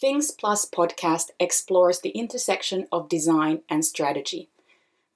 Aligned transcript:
Things 0.00 0.30
Plus 0.30 0.64
podcast 0.64 1.26
explores 1.38 2.00
the 2.00 2.08
intersection 2.10 2.86
of 2.90 3.10
design 3.10 3.60
and 3.68 3.84
strategy. 3.84 4.48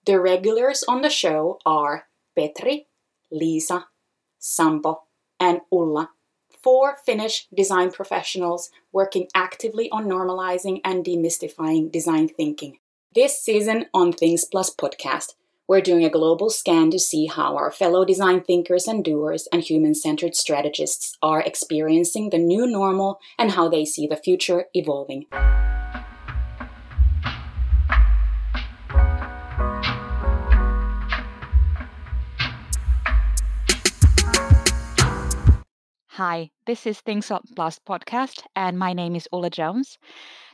The 0.05 0.21
regulars 0.21 0.85
on 0.87 1.01
the 1.01 1.09
show 1.09 1.59
are 1.65 2.07
Petri, 2.37 2.87
Lisa, 3.31 3.87
Sampo, 4.39 5.05
and 5.41 5.63
Ulla, 5.73 6.11
four 6.63 6.99
Finnish 7.03 7.47
design 7.57 7.93
professionals 7.93 8.69
working 8.93 9.27
actively 9.35 9.89
on 9.91 10.05
normalizing 10.05 10.83
and 10.85 11.03
demystifying 11.03 11.91
design 11.91 12.29
thinking. 12.29 12.77
This 13.15 13.41
season 13.41 13.87
on 13.95 14.13
Things 14.13 14.45
Plus 14.45 14.69
podcast, 14.69 15.33
we're 15.67 15.81
doing 15.81 16.05
a 16.05 16.11
global 16.11 16.51
scan 16.51 16.91
to 16.91 16.99
see 16.99 17.27
how 17.27 17.57
our 17.57 17.71
fellow 17.71 18.05
design 18.05 18.43
thinkers 18.43 18.87
and 18.87 19.03
doers 19.03 19.49
and 19.51 19.63
human 19.63 19.95
centered 19.95 20.35
strategists 20.35 21.17
are 21.23 21.41
experiencing 21.41 22.29
the 22.29 22.39
new 22.39 22.67
normal 22.67 23.19
and 23.39 23.53
how 23.53 23.69
they 23.69 23.85
see 23.85 24.07
the 24.07 24.17
future 24.17 24.67
evolving. 24.75 25.25
Hi, 36.09 36.51
this 36.67 36.87
is 36.87 37.01
Things 37.01 37.31
Up 37.31 37.43
Plus 37.57 37.81
podcast, 37.81 38.43
and 38.55 38.79
my 38.79 38.93
name 38.93 39.17
is 39.17 39.27
Ulla 39.33 39.51
Jones. 39.51 39.99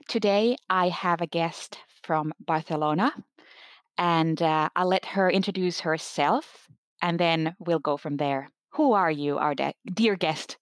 Today 0.09 0.57
I 0.71 0.89
have 0.89 1.21
a 1.21 1.27
guest 1.27 1.79
from 2.03 2.33
Barcelona, 2.41 3.13
and 4.01 4.41
uh, 4.41 4.71
I'll 4.75 4.89
let 4.89 5.05
her 5.05 5.31
introduce 5.31 5.81
herself 5.81 6.67
and 7.03 7.21
then 7.21 7.55
we'll 7.59 7.79
go 7.79 7.99
from 7.99 8.17
there. 8.17 8.49
Who 8.71 8.95
are 8.95 9.11
you, 9.11 9.37
our 9.37 9.55
de- 9.55 9.75
dear 9.93 10.17
guest? 10.17 10.57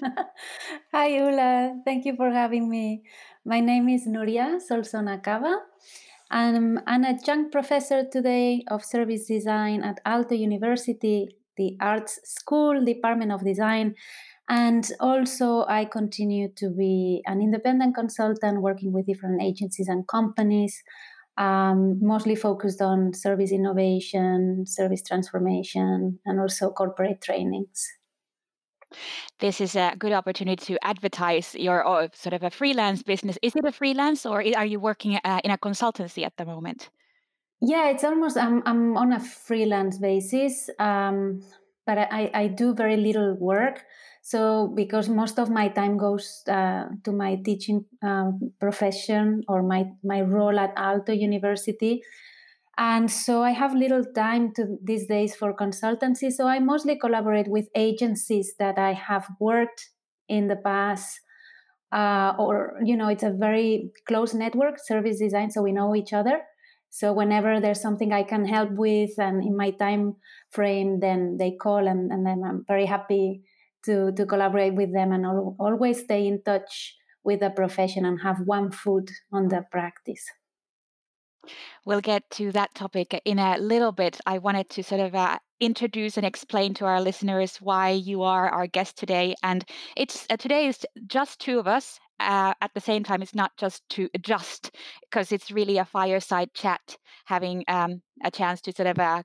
Hi, 0.92 1.18
Ulla. 1.18 1.80
Thank 1.86 2.04
you 2.04 2.14
for 2.16 2.30
having 2.30 2.68
me. 2.68 3.02
My 3.46 3.60
name 3.60 3.88
is 3.88 4.06
Nuria 4.06 4.60
Solsona 4.60 5.22
Cava. 5.24 5.56
I'm 6.30 6.80
an 6.86 7.04
adjunct 7.04 7.50
professor 7.50 8.04
today 8.04 8.62
of 8.68 8.84
service 8.84 9.26
design 9.26 9.82
at 9.82 9.98
Aalto 10.04 10.38
University, 10.38 11.36
the 11.56 11.76
Arts 11.80 12.20
School, 12.24 12.84
Department 12.84 13.32
of 13.32 13.42
Design. 13.42 13.94
And 14.48 14.86
also, 15.00 15.64
I 15.66 15.86
continue 15.86 16.48
to 16.56 16.68
be 16.68 17.22
an 17.24 17.40
independent 17.40 17.94
consultant 17.94 18.60
working 18.60 18.92
with 18.92 19.06
different 19.06 19.40
agencies 19.40 19.88
and 19.88 20.06
companies 20.06 20.82
um, 21.38 21.98
mostly 22.00 22.34
focused 22.34 22.80
on 22.80 23.14
service 23.14 23.52
innovation, 23.52 24.64
service 24.66 25.02
transformation, 25.02 26.18
and 26.24 26.40
also 26.40 26.70
corporate 26.70 27.22
trainings. 27.22 27.86
This 29.38 29.60
is 29.60 29.74
a 29.74 29.94
good 29.98 30.12
opportunity 30.12 30.64
to 30.66 30.84
advertise 30.84 31.54
your 31.54 31.86
uh, 31.86 32.08
sort 32.12 32.34
of 32.34 32.42
a 32.42 32.50
freelance 32.50 33.02
business. 33.02 33.38
Is 33.42 33.56
it 33.56 33.64
a 33.64 33.72
freelance 33.72 34.26
or 34.26 34.44
are 34.56 34.66
you 34.66 34.78
working 34.78 35.18
uh, 35.24 35.40
in 35.42 35.50
a 35.50 35.58
consultancy 35.58 36.24
at 36.24 36.36
the 36.36 36.44
moment? 36.44 36.90
Yeah, 37.60 37.90
it's 37.90 38.04
almost, 38.04 38.36
I'm, 38.36 38.62
I'm 38.66 38.96
on 38.96 39.12
a 39.12 39.20
freelance 39.20 39.96
basis, 39.96 40.68
um, 40.78 41.42
but 41.86 41.96
I, 41.96 42.30
I 42.34 42.46
do 42.48 42.74
very 42.74 42.96
little 42.96 43.34
work. 43.34 43.84
So, 44.22 44.72
because 44.76 45.08
most 45.08 45.40
of 45.40 45.50
my 45.50 45.68
time 45.68 45.98
goes 45.98 46.42
uh, 46.48 46.84
to 47.02 47.10
my 47.10 47.36
teaching 47.44 47.84
um, 48.02 48.52
profession 48.60 49.42
or 49.48 49.64
my, 49.64 49.86
my 50.04 50.20
role 50.20 50.60
at 50.60 50.74
Aalto 50.76 51.18
University. 51.18 52.02
And 52.78 53.10
so 53.10 53.42
I 53.42 53.50
have 53.50 53.74
little 53.74 54.04
time 54.14 54.54
to 54.54 54.78
these 54.82 55.06
days 55.08 55.34
for 55.34 55.52
consultancy. 55.52 56.30
So 56.30 56.46
I 56.46 56.60
mostly 56.60 56.96
collaborate 56.96 57.48
with 57.48 57.68
agencies 57.74 58.54
that 58.60 58.78
I 58.78 58.92
have 58.92 59.26
worked 59.40 59.90
in 60.28 60.46
the 60.46 60.56
past. 60.56 61.20
Uh, 61.90 62.32
or, 62.38 62.78
you 62.82 62.96
know, 62.96 63.08
it's 63.08 63.24
a 63.24 63.30
very 63.30 63.90
close 64.06 64.32
network, 64.32 64.78
service 64.78 65.18
design, 65.18 65.50
so 65.50 65.60
we 65.60 65.72
know 65.72 65.94
each 65.94 66.12
other. 66.12 66.40
So 66.88 67.12
whenever 67.12 67.60
there's 67.60 67.82
something 67.82 68.12
I 68.12 68.22
can 68.22 68.46
help 68.46 68.70
with 68.70 69.18
and 69.18 69.42
in 69.42 69.56
my 69.56 69.72
time 69.72 70.16
frame, 70.50 71.00
then 71.00 71.38
they 71.38 71.56
call 71.60 71.88
and, 71.88 72.12
and 72.12 72.24
then 72.24 72.42
I'm 72.46 72.64
very 72.68 72.86
happy 72.86 73.42
to, 73.84 74.12
to 74.12 74.26
collaborate 74.26 74.74
with 74.74 74.92
them 74.92 75.12
and 75.12 75.26
always 75.58 76.00
stay 76.00 76.26
in 76.26 76.42
touch 76.42 76.96
with 77.24 77.40
the 77.40 77.50
profession 77.50 78.04
and 78.04 78.20
have 78.20 78.40
one 78.44 78.70
foot 78.70 79.10
on 79.32 79.48
the 79.48 79.64
practice. 79.70 80.24
We'll 81.84 82.00
get 82.00 82.28
to 82.32 82.52
that 82.52 82.74
topic 82.74 83.20
in 83.24 83.38
a 83.38 83.58
little 83.58 83.92
bit. 83.92 84.20
I 84.26 84.38
wanted 84.38 84.70
to 84.70 84.84
sort 84.84 85.00
of 85.00 85.14
uh, 85.14 85.38
introduce 85.60 86.16
and 86.16 86.24
explain 86.24 86.74
to 86.74 86.84
our 86.84 87.00
listeners 87.00 87.56
why 87.56 87.90
you 87.90 88.22
are 88.22 88.48
our 88.48 88.66
guest 88.66 88.96
today. 88.96 89.34
And 89.42 89.64
it's 89.96 90.26
uh, 90.30 90.36
today 90.36 90.66
is 90.66 90.86
just 91.06 91.40
two 91.40 91.58
of 91.58 91.66
us. 91.66 91.98
Uh, 92.20 92.54
at 92.60 92.72
the 92.74 92.80
same 92.80 93.02
time, 93.02 93.20
it's 93.20 93.34
not 93.34 93.50
just 93.56 93.82
to 93.90 94.08
adjust 94.14 94.70
because 95.10 95.32
it's 95.32 95.50
really 95.50 95.78
a 95.78 95.84
fireside 95.84 96.54
chat, 96.54 96.96
having 97.24 97.64
um, 97.66 98.00
a 98.22 98.30
chance 98.30 98.60
to 98.60 98.72
sort 98.72 98.86
of 98.86 98.98
uh, 99.00 99.24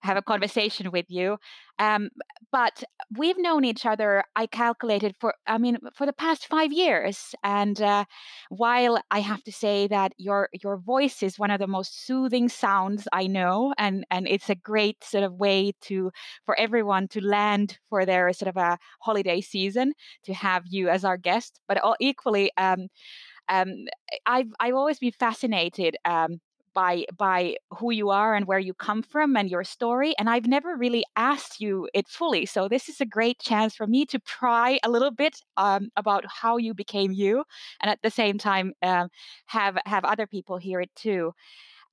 have 0.00 0.16
a 0.16 0.22
conversation 0.22 0.90
with 0.90 1.06
you. 1.08 1.36
Um, 1.82 2.10
but 2.52 2.84
we've 3.18 3.38
known 3.38 3.64
each 3.64 3.86
other, 3.86 4.24
I 4.36 4.46
calculated 4.46 5.16
for, 5.20 5.34
I 5.46 5.58
mean, 5.58 5.78
for 5.94 6.06
the 6.06 6.12
past 6.12 6.46
five 6.46 6.72
years. 6.72 7.34
And 7.42 7.80
uh, 7.82 8.04
while 8.50 9.02
I 9.10 9.20
have 9.20 9.42
to 9.44 9.52
say 9.52 9.88
that 9.88 10.12
your 10.18 10.48
your 10.62 10.76
voice 10.76 11.22
is 11.22 11.38
one 11.38 11.50
of 11.50 11.58
the 11.60 11.66
most 11.66 12.06
soothing 12.06 12.48
sounds 12.48 13.08
I 13.12 13.26
know, 13.26 13.74
and 13.78 14.04
and 14.10 14.28
it's 14.28 14.50
a 14.50 14.54
great 14.54 15.02
sort 15.02 15.24
of 15.24 15.34
way 15.34 15.72
to 15.88 16.12
for 16.46 16.54
everyone 16.60 17.08
to 17.08 17.20
land 17.20 17.78
for 17.90 18.04
their 18.06 18.32
sort 18.32 18.50
of 18.50 18.56
a 18.56 18.78
holiday 19.00 19.40
season 19.40 19.92
to 20.24 20.34
have 20.34 20.64
you 20.68 20.88
as 20.88 21.04
our 21.04 21.16
guest. 21.16 21.60
But 21.68 21.78
all, 21.78 21.96
equally. 22.00 22.52
Um, 22.56 22.88
um, 23.48 23.68
I've 24.26 24.48
I've 24.60 24.74
always 24.74 24.98
been 24.98 25.12
fascinated 25.12 25.96
um, 26.04 26.40
by 26.74 27.04
by 27.16 27.56
who 27.78 27.90
you 27.90 28.10
are 28.10 28.34
and 28.34 28.46
where 28.46 28.58
you 28.58 28.74
come 28.74 29.02
from 29.02 29.36
and 29.36 29.50
your 29.50 29.64
story 29.64 30.14
and 30.18 30.28
i've 30.30 30.46
never 30.46 30.76
really 30.76 31.04
asked 31.16 31.60
you 31.60 31.88
it 31.94 32.08
fully 32.08 32.46
so 32.46 32.68
this 32.68 32.88
is 32.88 33.00
a 33.00 33.06
great 33.06 33.38
chance 33.38 33.74
for 33.74 33.86
me 33.86 34.04
to 34.06 34.18
pry 34.20 34.78
a 34.84 34.90
little 34.90 35.10
bit 35.10 35.40
um, 35.56 35.90
about 35.96 36.24
how 36.26 36.56
you 36.56 36.74
became 36.74 37.12
you 37.12 37.44
and 37.80 37.90
at 37.90 37.98
the 38.02 38.10
same 38.10 38.38
time 38.38 38.72
um, 38.82 39.08
have 39.46 39.76
have 39.86 40.04
other 40.04 40.26
people 40.26 40.56
hear 40.56 40.80
it 40.80 40.90
too. 40.96 41.32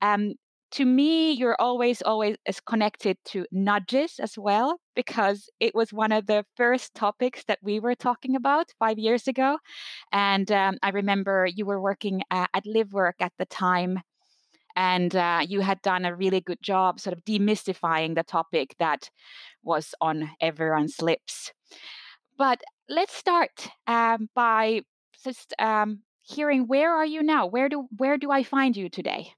Um, 0.02 0.34
to 0.72 0.86
me 0.86 1.32
you're 1.32 1.56
always 1.60 2.02
always 2.04 2.38
as 2.46 2.60
connected 2.60 3.18
to 3.26 3.46
nudges 3.52 4.20
as 4.20 4.38
well 4.38 4.80
because 4.96 5.50
it 5.60 5.74
was 5.74 5.92
one 5.92 6.12
of 6.12 6.28
the 6.28 6.46
first 6.56 6.94
topics 6.94 7.44
that 7.48 7.58
we 7.64 7.80
were 7.80 7.96
talking 7.96 8.36
about 8.36 8.68
five 8.78 9.00
years 9.00 9.28
ago 9.28 9.58
and 10.12 10.52
um, 10.52 10.78
i 10.84 10.90
remember 10.90 11.48
you 11.48 11.66
were 11.66 11.82
working 11.82 12.22
uh, 12.32 12.46
at 12.54 12.66
livework 12.68 13.16
at 13.20 13.34
the 13.40 13.46
time 13.46 14.00
and 14.80 15.14
uh, 15.14 15.42
you 15.46 15.60
had 15.60 15.82
done 15.82 16.06
a 16.06 16.16
really 16.16 16.40
good 16.40 16.62
job 16.62 17.02
sort 17.02 17.16
of 17.16 17.26
demystifying 17.26 18.16
the 18.16 18.24
topic 18.24 18.76
that 18.80 19.10
was 19.62 19.94
on 20.00 20.32
everyone's 20.40 21.02
lips. 21.02 21.52
But 22.38 22.62
let's 22.88 23.14
start 23.14 23.68
um, 23.88 24.30
by 24.34 24.84
just 25.22 25.54
um, 25.60 26.00
hearing 26.22 26.66
where 26.68 26.96
are 26.96 27.06
you 27.06 27.22
now? 27.22 27.46
Where 27.46 27.68
do 27.68 27.88
where 27.98 28.18
do 28.18 28.32
I 28.32 28.44
find 28.44 28.78
you 28.78 28.88
today? 28.88 29.34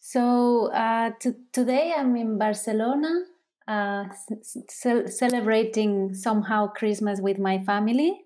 So 0.00 0.72
uh, 0.72 1.10
t- 1.20 1.44
today 1.52 1.92
I'm 1.94 2.16
in 2.16 2.38
Barcelona, 2.38 3.24
uh, 3.68 4.04
c- 4.40 5.06
celebrating 5.08 6.14
somehow 6.14 6.68
Christmas 6.68 7.20
with 7.20 7.38
my 7.38 7.62
family. 7.62 8.24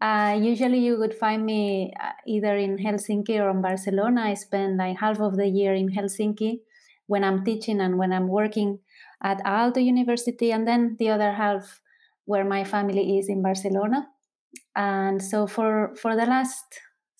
Uh, 0.00 0.38
usually, 0.40 0.78
you 0.78 0.98
would 0.98 1.14
find 1.14 1.44
me 1.46 1.92
uh, 2.02 2.12
either 2.26 2.56
in 2.56 2.76
Helsinki 2.76 3.40
or 3.40 3.50
in 3.50 3.62
Barcelona. 3.62 4.22
I 4.22 4.34
spend 4.34 4.76
like 4.76 4.98
half 4.98 5.20
of 5.20 5.36
the 5.36 5.46
year 5.46 5.74
in 5.74 5.88
Helsinki 5.88 6.60
when 7.06 7.24
I'm 7.24 7.44
teaching 7.44 7.80
and 7.80 7.96
when 7.98 8.12
I'm 8.12 8.28
working 8.28 8.80
at 9.22 9.42
Aalto 9.44 9.82
University, 9.82 10.52
and 10.52 10.68
then 10.68 10.96
the 10.98 11.08
other 11.10 11.32
half 11.32 11.80
where 12.26 12.44
my 12.44 12.64
family 12.64 13.18
is 13.18 13.28
in 13.28 13.42
Barcelona. 13.42 14.08
And 14.74 15.22
so, 15.22 15.46
for 15.46 15.94
for 15.96 16.14
the 16.14 16.26
last 16.26 16.64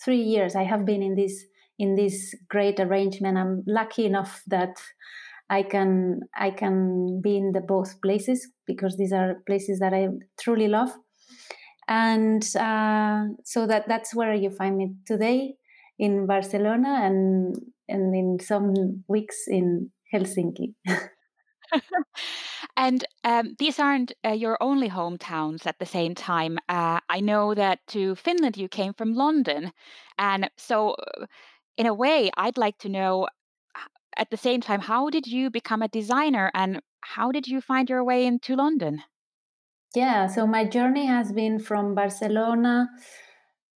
three 0.04 0.20
years, 0.22 0.54
I 0.54 0.65
have 0.65 0.84
been 0.84 1.03
in 1.03 1.15
this 1.15 1.47
in 1.78 1.95
this 1.95 2.34
great 2.50 2.78
arrangement. 2.78 3.39
I'm 3.39 3.65
lucky 3.66 4.04
enough 4.04 4.42
that 4.48 4.77
I 5.48 5.62
can 5.62 6.21
I 6.36 6.50
can 6.50 7.21
be 7.22 7.36
in 7.39 7.53
the 7.53 7.62
both 7.62 8.03
places 8.03 8.48
because 8.66 8.97
these 8.98 9.12
are 9.12 9.36
places 9.47 9.78
that 9.78 9.95
I 9.95 10.09
truly 10.39 10.68
love 10.68 10.91
and 11.88 12.42
uh, 12.56 13.24
so 13.44 13.66
that 13.66 13.88
that's 13.88 14.15
where 14.15 14.34
you 14.34 14.50
find 14.50 14.77
me 14.77 14.94
today 15.06 15.54
in 15.98 16.27
Barcelona 16.27 17.00
and 17.03 17.56
and 17.88 18.15
in 18.15 18.38
some 18.41 19.04
weeks 19.09 19.44
in 19.47 19.91
Helsinki. 20.12 20.74
and 22.77 23.04
um, 23.24 23.54
these 23.59 23.78
aren't 23.78 24.12
uh, 24.24 24.30
your 24.30 24.56
only 24.60 24.88
hometowns 24.88 25.66
at 25.66 25.78
the 25.78 25.86
same 25.86 26.15
time. 26.15 26.59
Uh, 26.68 27.00
I 27.09 27.21
know 27.21 27.54
that 27.54 27.80
to 27.88 28.15
Finland 28.16 28.56
you 28.56 28.68
came 28.68 28.92
from 28.92 29.15
London, 29.15 29.72
and 30.18 30.50
so 30.56 30.91
uh, 30.91 31.27
in 31.77 31.86
a 31.86 31.94
way, 31.94 32.30
I'd 32.36 32.59
like 32.59 32.78
to 32.78 32.88
know 32.88 33.28
at 34.16 34.30
the 34.30 34.36
same 34.36 34.60
time 34.60 34.80
how 34.80 35.10
did 35.10 35.27
you 35.27 35.50
become 35.50 35.83
a 35.83 35.88
designer 35.88 36.50
and 36.54 36.80
how 37.00 37.30
did 37.30 37.47
you 37.47 37.60
find 37.60 37.88
your 37.88 38.03
way 38.03 38.27
into 38.27 38.56
London? 38.56 39.03
Yeah, 39.97 40.27
so 40.27 40.47
my 40.47 40.66
journey 40.66 41.07
has 41.07 41.33
been 41.33 41.59
from 41.59 41.95
Barcelona 41.95 42.91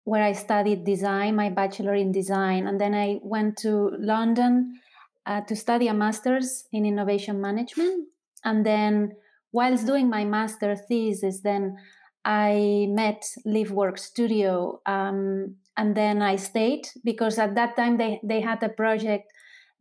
where 0.03 0.25
I 0.25 0.33
studied 0.33 0.85
design, 0.85 1.37
my 1.37 1.49
bachelor 1.49 1.95
in 1.95 2.11
design, 2.11 2.67
and 2.67 2.81
then 2.81 2.93
I 2.93 3.21
went 3.23 3.57
to 3.59 3.93
London 4.01 4.81
uh, 5.27 5.43
to 5.43 5.55
study 5.55 5.87
a 5.87 5.95
master's 5.95 6.65
in 6.73 6.85
innovation 6.85 7.41
management. 7.41 8.09
And 8.45 8.67
then, 8.67 9.13
whilst 9.53 9.87
doing 9.87 10.11
my 10.11 10.25
master 10.25 10.75
thesis, 10.75 11.43
then 11.43 11.77
I 12.25 12.89
met 12.89 13.23
LiveWork 13.47 13.97
Studio, 13.97 14.81
um, 14.87 15.55
and 15.77 15.97
then 15.97 16.21
I 16.21 16.35
stayed 16.35 16.89
because 17.05 17.39
at 17.39 17.55
that 17.55 17.77
time 17.77 17.97
they 17.97 18.19
they 18.25 18.41
had 18.41 18.61
a 18.65 18.71
project 18.71 19.31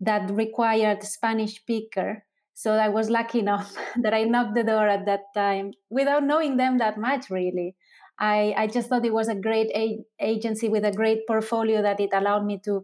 that 0.01 0.29
required 0.29 1.01
Spanish 1.01 1.55
speaker. 1.55 2.26
So 2.57 2.73
I 2.73 2.89
was 2.89 3.09
lucky 3.09 3.39
enough 3.39 3.75
that 4.01 4.13
I 4.13 4.23
knocked 4.23 4.55
the 4.55 4.63
door 4.63 4.87
at 4.87 5.05
that 5.05 5.33
time 5.33 5.73
without 5.89 6.23
knowing 6.23 6.57
them 6.57 6.79
that 6.79 6.97
much, 6.97 7.29
really. 7.29 7.75
I, 8.19 8.53
I 8.57 8.67
just 8.67 8.89
thought 8.89 9.05
it 9.05 9.13
was 9.13 9.27
a 9.27 9.35
great 9.35 9.69
a- 9.75 10.03
agency 10.19 10.69
with 10.69 10.83
a 10.83 10.91
great 10.91 11.27
portfolio 11.27 11.83
that 11.83 11.99
it 11.99 12.09
allowed 12.13 12.45
me 12.45 12.59
to 12.65 12.83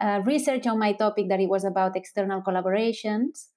uh, 0.00 0.22
research 0.24 0.66
on 0.66 0.78
my 0.78 0.92
topic 0.92 1.28
that 1.28 1.40
it 1.40 1.48
was 1.48 1.64
about 1.64 1.96
external 1.96 2.42
collaborations. 2.42 3.48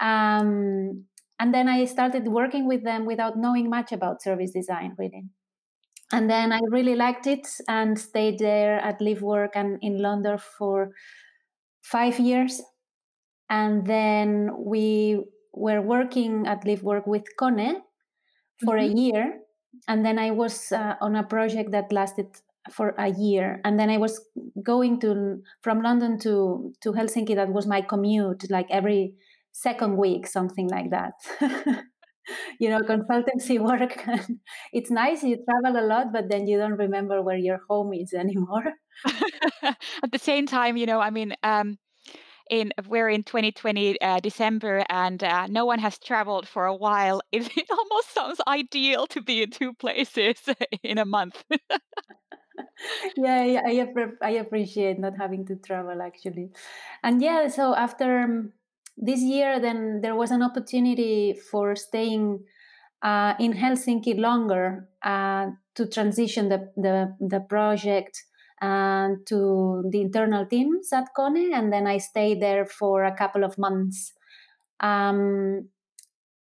Um, 0.00 1.04
and 1.38 1.54
then 1.54 1.68
I 1.68 1.84
started 1.86 2.28
working 2.28 2.66
with 2.66 2.84
them 2.84 3.06
without 3.06 3.36
knowing 3.38 3.70
much 3.70 3.92
about 3.92 4.22
service 4.22 4.52
design, 4.52 4.94
really. 4.98 5.24
And 6.12 6.28
then 6.30 6.52
I 6.52 6.60
really 6.70 6.96
liked 6.96 7.26
it 7.26 7.46
and 7.68 7.98
stayed 7.98 8.38
there 8.40 8.78
at 8.80 9.00
LiveWork 9.00 9.50
and 9.54 9.78
in 9.82 9.98
London 10.02 10.38
for 10.38 10.92
five 11.82 12.18
years. 12.20 12.62
And 13.50 13.86
then 13.86 14.50
we 14.56 15.24
were 15.52 15.82
working 15.82 16.46
at 16.46 16.64
LiveWork 16.64 17.06
with 17.06 17.24
Kone 17.38 17.74
for 18.64 18.76
mm-hmm. 18.76 18.96
a 18.96 19.00
year. 19.00 19.38
And 19.88 20.04
then 20.04 20.18
I 20.18 20.30
was 20.30 20.72
uh, 20.72 20.94
on 21.00 21.16
a 21.16 21.24
project 21.24 21.72
that 21.72 21.92
lasted 21.92 22.28
for 22.70 22.94
a 22.98 23.08
year. 23.08 23.60
And 23.64 23.78
then 23.78 23.90
i 23.90 23.96
was 23.96 24.20
going 24.62 25.00
to 25.00 25.42
from 25.62 25.82
london 25.82 26.18
to 26.20 26.72
to 26.82 26.92
helsinki. 26.92 27.34
That 27.34 27.52
was 27.52 27.66
my 27.66 27.80
commute 27.80 28.50
like 28.50 28.66
every 28.70 29.14
second 29.52 29.96
week 29.96 30.26
something 30.26 30.68
like 30.68 30.90
that. 30.90 31.14
You 32.60 32.68
know 32.70 32.80
consultancy 32.80 33.58
work. 33.70 34.04
It's 34.72 34.90
nice 34.90 35.24
you 35.24 35.38
travel 35.42 35.82
a 35.82 35.84
lot 35.84 36.12
but 36.12 36.28
then 36.28 36.46
you 36.46 36.58
don't 36.58 36.76
remember 36.76 37.22
where 37.22 37.38
your 37.38 37.60
home 37.68 37.92
is 37.92 38.12
anymore. 38.12 38.74
At 40.04 40.12
the 40.12 40.18
same 40.18 40.46
time 40.46 40.76
you 40.76 40.86
know 40.86 41.00
i 41.00 41.10
mean 41.10 41.34
um 41.42 41.78
in 42.50 42.72
we're 42.86 43.08
in 43.08 43.22
2020 43.22 44.00
uh, 44.00 44.20
December 44.20 44.84
and 44.90 45.24
uh, 45.24 45.46
no 45.46 45.64
one 45.64 45.78
has 45.78 45.98
traveled 45.98 46.46
for 46.46 46.66
a 46.66 46.74
while. 46.74 47.22
It, 47.32 47.50
it 47.56 47.70
almost 47.70 48.12
sounds 48.12 48.40
ideal 48.46 49.06
to 49.08 49.22
be 49.22 49.42
in 49.42 49.50
two 49.50 49.72
places 49.72 50.36
in 50.82 50.98
a 50.98 51.06
month 51.06 51.42
yeah, 53.16 53.44
yeah 53.44 53.62
I, 53.66 54.26
I 54.26 54.30
appreciate 54.30 54.98
not 54.98 55.14
having 55.18 55.46
to 55.46 55.56
travel 55.56 56.00
actually 56.02 56.50
and 57.02 57.20
yeah 57.22 57.48
so 57.48 57.74
after 57.74 58.20
um, 58.20 58.52
this 58.96 59.20
year 59.20 59.60
then 59.60 60.00
there 60.02 60.14
was 60.14 60.30
an 60.30 60.42
opportunity 60.42 61.34
for 61.50 61.76
staying 61.76 62.40
uh, 63.02 63.34
in 63.38 63.52
helsinki 63.52 64.18
longer 64.18 64.88
uh, 65.02 65.46
to 65.74 65.86
transition 65.86 66.48
the, 66.48 66.70
the, 66.76 67.16
the 67.20 67.40
project 67.40 68.24
uh, 68.60 69.08
to 69.26 69.84
the 69.90 70.00
internal 70.00 70.46
teams 70.46 70.92
at 70.92 71.08
kone 71.16 71.52
and 71.52 71.72
then 71.72 71.86
i 71.86 71.98
stayed 71.98 72.40
there 72.40 72.64
for 72.64 73.04
a 73.04 73.16
couple 73.16 73.44
of 73.44 73.56
months 73.58 74.12
um, 74.80 75.68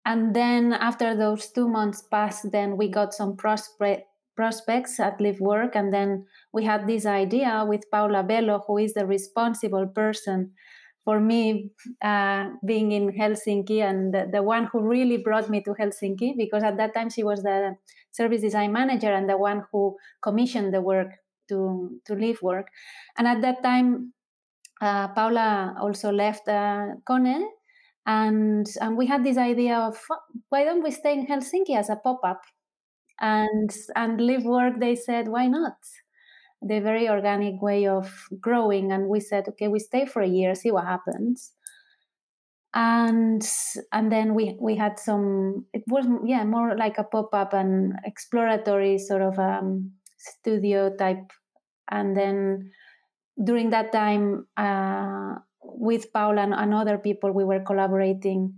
and 0.05 0.35
then 0.35 0.73
after 0.73 1.15
those 1.15 1.51
two 1.51 1.67
months 1.67 2.01
passed 2.01 2.51
then 2.51 2.77
we 2.77 2.87
got 2.87 3.13
some 3.13 3.35
prospect 3.35 4.07
prospects 4.35 4.99
at 4.99 5.19
LiveWork. 5.19 5.75
And 5.75 5.93
then 5.93 6.25
we 6.51 6.65
had 6.65 6.87
this 6.87 7.05
idea 7.05 7.65
with 7.67 7.89
Paula 7.91 8.23
Bello, 8.23 8.63
who 8.65 8.77
is 8.77 8.93
the 8.93 9.05
responsible 9.05 9.87
person 9.87 10.53
for 11.03 11.19
me 11.19 11.71
uh, 12.01 12.49
being 12.65 12.91
in 12.91 13.11
Helsinki 13.11 13.81
and 13.81 14.13
the, 14.13 14.29
the, 14.31 14.43
one 14.43 14.65
who 14.71 14.81
really 14.81 15.17
brought 15.17 15.49
me 15.49 15.61
to 15.63 15.71
Helsinki 15.71 16.37
because 16.37 16.63
at 16.63 16.77
that 16.77 16.93
time 16.93 17.09
she 17.09 17.23
was 17.23 17.41
the 17.41 17.75
service 18.11 18.41
design 18.41 18.71
manager 18.71 19.11
and 19.11 19.27
the 19.27 19.37
one 19.37 19.63
who 19.71 19.97
commissioned 20.21 20.73
the 20.73 20.81
work 20.81 21.09
to, 21.51 21.99
to 22.05 22.13
LiveWork. 22.15 22.65
And 23.17 23.27
at 23.27 23.41
that 23.41 23.61
time, 23.61 24.13
uh, 24.81 25.09
Paula 25.09 25.75
also 25.79 26.11
left 26.11 26.47
uh, 26.47 26.95
Kone 27.07 27.45
and, 28.05 28.65
and 28.81 28.97
we 28.97 29.05
had 29.05 29.23
this 29.23 29.37
idea 29.37 29.77
of 29.77 29.97
why 30.49 30.63
don't 30.63 30.83
we 30.83 30.91
stay 30.91 31.13
in 31.13 31.27
Helsinki 31.27 31.77
as 31.77 31.89
a 31.89 31.95
pop 31.95 32.21
up 32.23 32.41
and 33.19 33.69
and 33.95 34.19
LiveWork 34.19 34.79
they 34.79 34.95
said 34.95 35.27
why 35.27 35.47
not? 35.47 35.77
The 36.63 36.79
very 36.79 37.09
organic 37.09 37.61
way 37.61 37.87
of 37.87 38.11
growing 38.39 38.91
and 38.91 39.07
we 39.07 39.19
said 39.19 39.47
okay 39.49 39.67
we 39.67 39.79
stay 39.79 40.05
for 40.05 40.21
a 40.21 40.27
year 40.27 40.55
see 40.55 40.71
what 40.71 40.85
happens. 40.85 41.51
And 42.73 43.47
and 43.91 44.11
then 44.11 44.33
we 44.33 44.57
we 44.59 44.75
had 44.77 44.97
some 44.97 45.65
it 45.73 45.83
was 45.87 46.05
yeah 46.25 46.43
more 46.43 46.75
like 46.75 46.97
a 46.97 47.03
pop-up 47.03 47.53
and 47.53 47.93
exploratory 48.05 48.97
sort 48.97 49.21
of 49.21 49.37
um, 49.37 49.91
studio 50.17 50.95
type 50.95 51.31
and 51.91 52.15
then 52.15 52.71
during 53.43 53.69
that 53.69 53.91
time 53.91 54.47
uh, 54.57 55.35
with 55.63 56.11
paula 56.13 56.41
and, 56.41 56.53
and, 56.53 56.73
other 56.73 56.97
people 56.97 57.31
we 57.31 57.43
were 57.43 57.59
collaborating 57.59 58.53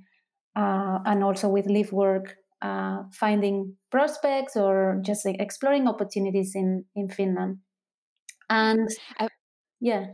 uh, 0.56 1.00
and 1.06 1.24
also 1.24 1.50
with 1.50 1.68
LiveWork 1.68 2.33
uh, 2.62 3.03
finding 3.12 3.75
prospects 3.91 4.56
or 4.56 5.00
just 5.01 5.25
like, 5.25 5.35
exploring 5.39 5.88
opportunities 5.88 6.56
in 6.56 6.85
in 6.95 7.09
Finland. 7.09 7.57
And 8.50 8.89
uh, 9.19 9.27
yeah. 9.81 10.06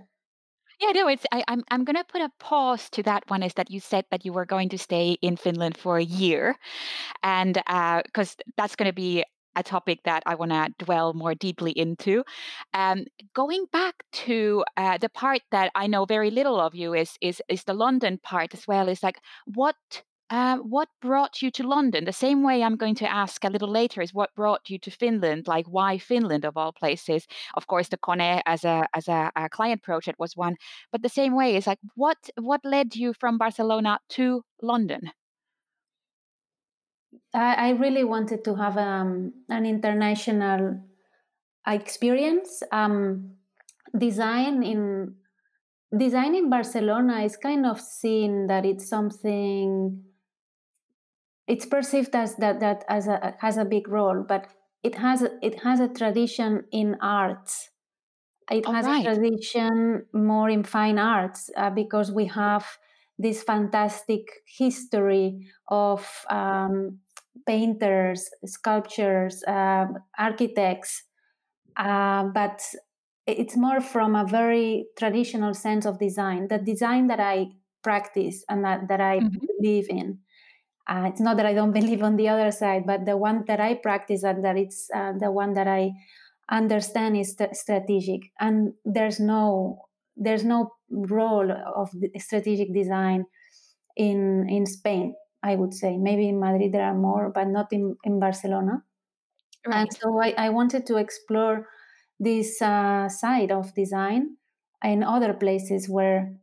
Yeah, 0.82 0.92
no, 0.94 1.08
it's 1.10 1.26
I, 1.32 1.44
I'm 1.48 1.64
I'm 1.70 1.84
gonna 1.84 2.06
put 2.08 2.22
a 2.22 2.32
pause 2.40 2.90
to 2.92 3.04
that 3.04 3.24
one. 3.28 3.44
Is 3.44 3.54
that 3.56 3.70
you 3.70 3.80
said 3.82 4.06
that 4.12 4.26
you 4.26 4.32
were 4.32 4.46
going 4.46 4.70
to 4.70 4.78
stay 4.78 5.18
in 5.22 5.36
Finland 5.36 5.78
for 5.78 5.98
a 5.98 6.04
year, 6.04 6.56
and 7.22 7.54
because 7.54 8.36
uh, 8.40 8.44
that's 8.56 8.78
going 8.78 8.88
to 8.88 8.96
be 8.96 9.26
a 9.56 9.64
topic 9.64 10.00
that 10.06 10.24
I 10.26 10.36
want 10.36 10.52
to 10.52 10.70
dwell 10.84 11.14
more 11.14 11.36
deeply 11.36 11.72
into. 11.72 12.24
Um, 12.74 13.06
going 13.34 13.66
back 13.72 13.96
to 14.26 14.64
uh, 14.78 14.98
the 14.98 15.10
part 15.10 15.42
that 15.52 15.72
I 15.76 15.88
know 15.88 16.06
very 16.06 16.32
little 16.32 16.60
of 16.60 16.76
you 16.76 16.94
is 16.94 17.18
is 17.22 17.42
is 17.50 17.64
the 17.64 17.74
London 17.74 18.20
part 18.24 18.54
as 18.54 18.68
well. 18.68 18.90
Is 18.90 19.04
like 19.04 19.20
what 19.46 19.76
uh, 20.30 20.58
what 20.58 20.90
brought 21.02 21.42
you 21.42 21.50
to 21.52 21.68
London? 21.68 22.06
The 22.06 22.14
same 22.14 22.44
way 22.44 22.62
I'm 22.62 22.76
going 22.78 22.96
to 22.96 23.12
ask 23.12 23.44
a 23.44 23.50
little 23.50 23.70
later 23.70 24.02
is 24.02 24.14
what 24.14 24.36
brought 24.36 24.70
you 24.70 24.78
to 24.80 24.92
Finland? 24.92 25.48
Like 25.48 25.66
why 25.68 25.98
Finland 25.98 26.46
of 26.46 26.56
all 26.58 26.72
places? 26.72 27.26
Of 27.56 27.68
course, 27.68 27.90
the 27.90 27.98
Kone 27.98 28.42
as 28.46 28.64
a 28.64 28.88
as 28.94 29.08
a, 29.08 29.32
a 29.36 29.50
client 29.50 29.82
project 29.84 30.20
was 30.20 30.38
one, 30.38 30.56
but 30.92 31.02
the 31.02 31.10
same 31.10 31.36
way 31.36 31.56
is 31.56 31.68
like 31.68 31.80
what 31.96 32.18
what 32.40 32.62
led 32.64 32.96
you 32.96 33.14
from 33.14 33.38
Barcelona 33.38 34.00
to 34.10 34.44
London? 34.62 35.12
I, 37.34 37.54
I 37.54 37.70
really 37.72 38.04
wanted 38.04 38.44
to 38.46 38.56
have 38.56 38.78
um, 38.78 39.34
an 39.50 39.66
international 39.66 40.82
experience. 41.68 42.64
Um, 42.72 43.32
design 43.98 44.64
in 44.64 45.16
design 45.98 46.36
in 46.36 46.50
Barcelona 46.50 47.24
is 47.24 47.36
kind 47.38 47.66
of 47.66 47.82
seen 47.82 48.48
that 48.48 48.66
it's 48.66 48.88
something 48.88 50.04
it's 51.48 51.66
perceived 51.66 52.16
as 52.16 52.36
that 52.36 52.60
that 52.60 52.86
as 52.88 53.08
a 53.08 53.36
has 53.40 53.58
a 53.58 53.66
big 53.66 53.88
role, 53.88 54.24
but 54.28 54.48
it 54.84 54.96
has 54.96 55.26
it 55.42 55.62
has 55.64 55.80
a 55.80 55.88
tradition 55.88 56.64
in 56.72 56.96
arts. 57.02 57.70
It 58.52 58.66
has 58.66 58.86
right. 58.86 59.06
a 59.06 59.16
tradition 59.16 60.06
more 60.14 60.50
in 60.50 60.64
fine 60.64 60.98
arts 60.98 61.52
uh, 61.56 61.70
because 61.70 62.12
we 62.12 62.26
have 62.26 62.66
this 63.20 63.44
fantastic 63.44 64.28
history 64.46 65.48
of 65.68 66.26
um, 66.30 67.00
painters, 67.52 68.30
sculptors, 68.46 69.44
uh, 69.48 69.86
architects, 70.18 70.92
uh, 71.78 72.24
but 72.40 72.62
it's 73.26 73.58
more 73.58 73.82
from 73.82 74.16
a 74.16 74.26
very 74.26 74.86
traditional 74.98 75.54
sense 75.54 75.86
of 75.86 76.00
design. 76.00 76.48
The 76.48 76.60
design 76.60 77.08
that 77.08 77.20
I 77.20 77.48
practice 77.84 78.44
and 78.50 78.64
that, 78.66 78.88
that 78.90 79.02
I 79.02 79.20
mm-hmm. 79.20 79.46
believe 79.60 79.88
in 79.90 80.20
uh, 80.90 81.04
it's 81.06 81.22
not 81.22 81.38
that 81.38 81.46
I 81.46 81.54
don't 81.54 81.72
believe 81.80 82.02
on 82.02 82.16
the 82.18 82.28
other 82.28 82.52
side, 82.52 82.84
but 82.86 83.06
the 83.06 83.16
one 83.16 83.44
that 83.48 83.60
I 83.60 83.76
practice 83.76 84.24
and 84.24 84.44
that 84.44 84.58
it's 84.58 84.90
uh, 84.94 85.14
the 85.18 85.32
one 85.32 85.54
that 85.54 85.68
I 85.68 85.92
understand 86.52 87.16
is 87.16 87.36
st- 87.38 87.56
strategic. 87.56 88.22
And 88.40 88.74
there's 88.84 89.20
no 89.20 89.84
there's 90.18 90.44
no 90.44 90.72
role 90.90 91.50
of 91.52 91.92
strategic 92.18 92.74
design 92.74 93.26
in 93.96 94.48
in 94.50 94.66
Spain. 94.66 95.14
I 95.44 95.56
would 95.56 95.74
say 95.74 95.98
maybe 95.98 96.28
in 96.30 96.40
Madrid 96.40 96.74
there 96.74 96.84
are 96.84 96.96
more, 96.96 97.32
but 97.34 97.48
not 97.48 97.72
in 97.72 97.98
in 98.04 98.20
Barcelona. 98.20 98.84
Right. 99.66 99.82
And 99.82 99.94
so 99.94 100.22
I, 100.22 100.34
I 100.38 100.50
wanted 100.50 100.86
to 100.88 100.98
explore 100.98 101.68
this 102.20 102.62
uh, 102.62 103.10
side 103.10 103.52
of 103.52 103.74
design 103.76 104.38
in 104.84 105.04
other 105.04 105.34
places 105.34 105.90
where 105.90 106.34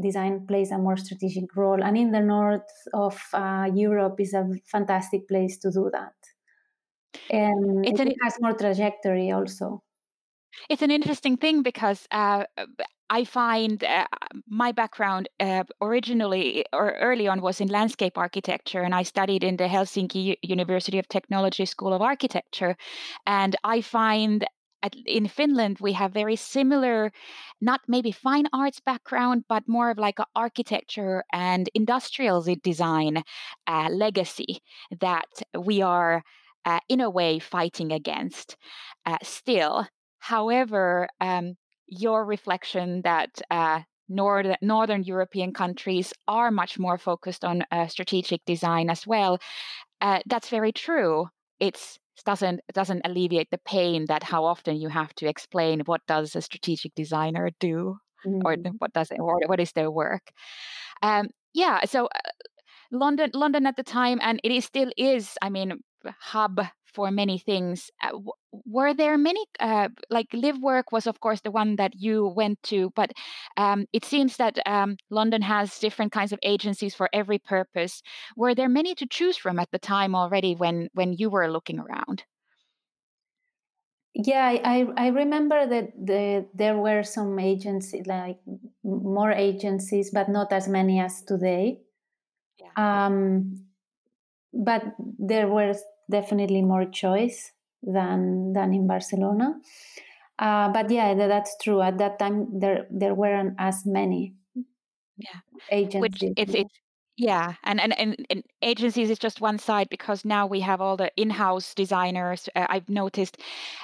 design 0.00 0.46
plays 0.46 0.70
a 0.70 0.78
more 0.78 0.96
strategic 0.96 1.54
role. 1.56 1.82
And 1.82 1.96
in 1.96 2.12
the 2.12 2.20
north 2.20 2.70
of 2.92 3.20
uh, 3.32 3.68
Europe 3.74 4.20
is 4.20 4.34
a 4.34 4.48
fantastic 4.66 5.28
place 5.28 5.58
to 5.58 5.70
do 5.70 5.90
that. 5.92 6.14
And 7.30 7.86
it, 7.86 7.98
it 7.98 8.16
has 8.22 8.36
more 8.40 8.54
trajectory 8.54 9.30
also. 9.30 9.82
it's 10.68 10.82
an 10.82 10.90
interesting 10.90 11.36
thing 11.36 11.62
because 11.62 12.06
uh, 12.10 12.44
I 13.10 13.24
find 13.24 13.84
uh, 13.84 14.06
my 14.48 14.72
background 14.72 15.28
uh, 15.38 15.64
originally 15.80 16.64
or 16.72 16.92
early 16.92 17.28
on 17.28 17.42
was 17.42 17.60
in 17.60 17.68
landscape 17.68 18.16
architecture, 18.16 18.82
and 18.82 18.94
I 18.94 19.02
studied 19.02 19.44
in 19.44 19.56
the 19.56 19.68
Helsinki 19.68 20.36
University 20.42 20.98
of 20.98 21.08
Technology 21.08 21.66
School 21.66 21.92
of 21.92 22.02
Architecture. 22.02 22.76
And 23.26 23.56
I 23.62 23.82
find 23.82 24.46
at, 24.82 24.94
in 25.06 25.28
Finland 25.28 25.78
we 25.80 25.92
have 25.92 26.12
very 26.12 26.36
similar, 26.36 27.12
not 27.60 27.80
maybe 27.88 28.10
fine 28.10 28.46
arts 28.52 28.80
background, 28.80 29.44
but 29.48 29.64
more 29.68 29.90
of 29.90 29.98
like 29.98 30.18
architecture 30.34 31.24
and 31.32 31.68
industrial 31.74 32.44
design 32.62 33.22
uh, 33.66 33.88
legacy 33.90 34.58
that 35.00 35.28
we 35.58 35.82
are. 35.82 36.22
Uh, 36.66 36.80
in 36.88 36.98
a 37.02 37.10
way, 37.10 37.38
fighting 37.38 37.92
against 37.92 38.56
uh, 39.04 39.18
still. 39.22 39.86
However, 40.20 41.08
um, 41.20 41.56
your 41.86 42.24
reflection 42.24 43.02
that 43.02 43.40
uh, 43.50 43.80
Northern, 44.08 44.56
Northern 44.60 45.02
European 45.02 45.52
countries 45.52 46.12
are 46.28 46.50
much 46.50 46.78
more 46.78 46.98
focused 46.98 47.44
on 47.44 47.64
uh, 47.70 47.86
strategic 47.86 48.44
design 48.44 48.90
as 48.90 49.06
well. 49.06 49.38
Uh, 50.00 50.20
that's 50.26 50.48
very 50.48 50.72
true. 50.72 51.26
It 51.60 51.80
doesn't 52.24 52.60
doesn't 52.72 53.02
alleviate 53.04 53.50
the 53.50 53.60
pain 53.66 54.06
that 54.06 54.22
how 54.22 54.44
often 54.44 54.76
you 54.76 54.88
have 54.88 55.14
to 55.14 55.26
explain 55.26 55.80
what 55.86 56.00
does 56.06 56.36
a 56.36 56.42
strategic 56.42 56.94
designer 56.94 57.50
do 57.58 57.96
mm-hmm. 58.26 58.46
or 58.46 58.56
what 58.78 58.92
does 58.92 59.10
it, 59.10 59.18
or 59.18 59.40
what 59.46 59.60
is 59.60 59.72
their 59.72 59.90
work. 59.90 60.30
Um, 61.02 61.28
yeah, 61.54 61.84
so 61.84 62.06
uh, 62.06 62.30
London 62.92 63.30
London 63.34 63.66
at 63.66 63.76
the 63.76 63.82
time, 63.82 64.18
and 64.22 64.40
it 64.44 64.52
is 64.52 64.64
still 64.64 64.90
is. 64.96 65.36
I 65.42 65.50
mean, 65.50 65.80
hub 66.20 66.60
for 66.94 67.10
many 67.10 67.38
things. 67.38 67.90
Uh, 68.02 68.18
were 68.66 68.94
there 68.94 69.18
many, 69.18 69.44
uh, 69.60 69.88
like 70.10 70.28
work? 70.60 70.92
was, 70.92 71.06
of 71.06 71.20
course, 71.20 71.40
the 71.40 71.50
one 71.50 71.76
that 71.76 71.94
you 71.96 72.28
went 72.28 72.62
to, 72.64 72.92
but 72.94 73.12
um, 73.56 73.86
it 73.92 74.04
seems 74.04 74.36
that 74.36 74.58
um, 74.66 74.96
London 75.10 75.42
has 75.42 75.78
different 75.78 76.12
kinds 76.12 76.32
of 76.32 76.38
agencies 76.42 76.94
for 76.94 77.08
every 77.12 77.38
purpose. 77.38 78.02
Were 78.36 78.54
there 78.54 78.68
many 78.68 78.94
to 78.94 79.06
choose 79.06 79.36
from 79.36 79.58
at 79.58 79.70
the 79.72 79.78
time 79.78 80.14
already 80.14 80.54
when, 80.54 80.88
when 80.94 81.12
you 81.12 81.30
were 81.30 81.50
looking 81.50 81.78
around? 81.78 82.24
Yeah, 84.14 84.56
I, 84.64 84.86
I 84.96 85.08
remember 85.08 85.66
that 85.66 85.92
the, 85.98 86.46
there 86.54 86.78
were 86.78 87.02
some 87.02 87.36
agencies, 87.40 88.06
like 88.06 88.38
more 88.84 89.32
agencies, 89.32 90.10
but 90.12 90.28
not 90.28 90.52
as 90.52 90.68
many 90.68 91.00
as 91.00 91.22
today. 91.22 91.80
Yeah. 92.60 93.06
Um, 93.06 93.66
but 94.52 94.84
there 95.18 95.48
were 95.48 95.74
definitely 96.10 96.62
more 96.62 96.84
choice 96.84 97.52
than 97.82 98.52
than 98.52 98.74
in 98.74 98.86
Barcelona. 98.86 99.54
Uh, 100.38 100.68
but 100.70 100.90
yeah, 100.90 101.14
that's 101.14 101.56
true. 101.62 101.80
At 101.80 101.98
that 101.98 102.18
time, 102.18 102.48
there 102.58 102.86
there 102.90 103.14
weren't 103.14 103.54
as 103.58 103.86
many 103.86 104.34
yeah 105.16 105.40
agencies. 105.70 106.00
Which 106.00 106.22
it's, 106.36 106.54
it's 106.54 106.74
yeah, 107.16 107.54
and, 107.62 107.80
and 107.80 107.96
and 107.98 108.26
and 108.30 108.42
agencies 108.62 109.10
is 109.10 109.18
just 109.18 109.40
one 109.40 109.58
side 109.58 109.88
because 109.88 110.24
now 110.24 110.46
we 110.46 110.60
have 110.60 110.80
all 110.80 110.96
the 110.96 111.12
in-house 111.16 111.74
designers. 111.74 112.48
Uh, 112.56 112.66
I've 112.68 112.88
noticed 112.88 113.38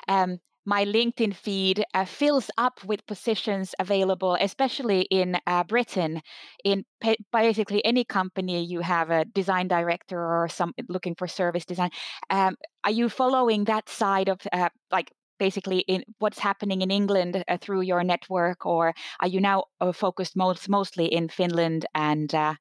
um, 0.09 0.41
my 0.71 0.85
LinkedIn 0.85 1.35
feed 1.35 1.85
uh, 1.95 2.05
fills 2.05 2.49
up 2.57 2.85
with 2.85 3.05
positions 3.07 3.75
available, 3.81 4.37
especially 4.41 5.01
in 5.11 5.37
uh, 5.45 5.65
Britain. 5.65 6.23
In 6.65 6.85
basically 7.33 7.85
any 7.85 8.05
company, 8.05 8.63
you 8.63 8.81
have 8.81 9.11
a 9.11 9.25
design 9.25 9.67
director 9.67 10.19
or 10.19 10.49
some 10.49 10.73
looking 10.89 11.17
for 11.17 11.27
service 11.27 11.65
design. 11.65 11.91
Um, 12.31 12.55
are 12.85 12.93
you 12.93 13.09
following 13.09 13.65
that 13.65 13.89
side 13.89 14.29
of 14.29 14.39
uh, 14.53 14.69
like 14.93 15.11
basically 15.41 15.81
in 15.89 16.05
what's 16.21 16.39
happening 16.39 16.83
in 16.83 16.91
England 16.93 17.43
uh, 17.49 17.59
through 17.61 17.81
your 17.81 18.05
network, 18.05 18.65
or 18.65 18.95
are 19.19 19.29
you 19.35 19.41
now 19.41 19.65
uh, 19.81 19.91
focused 19.91 20.37
most 20.37 20.69
mostly 20.69 21.07
in 21.07 21.29
Finland 21.29 21.85
and 21.95 22.33
uh, 22.33 22.55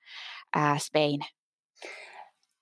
Spain? 0.80 1.20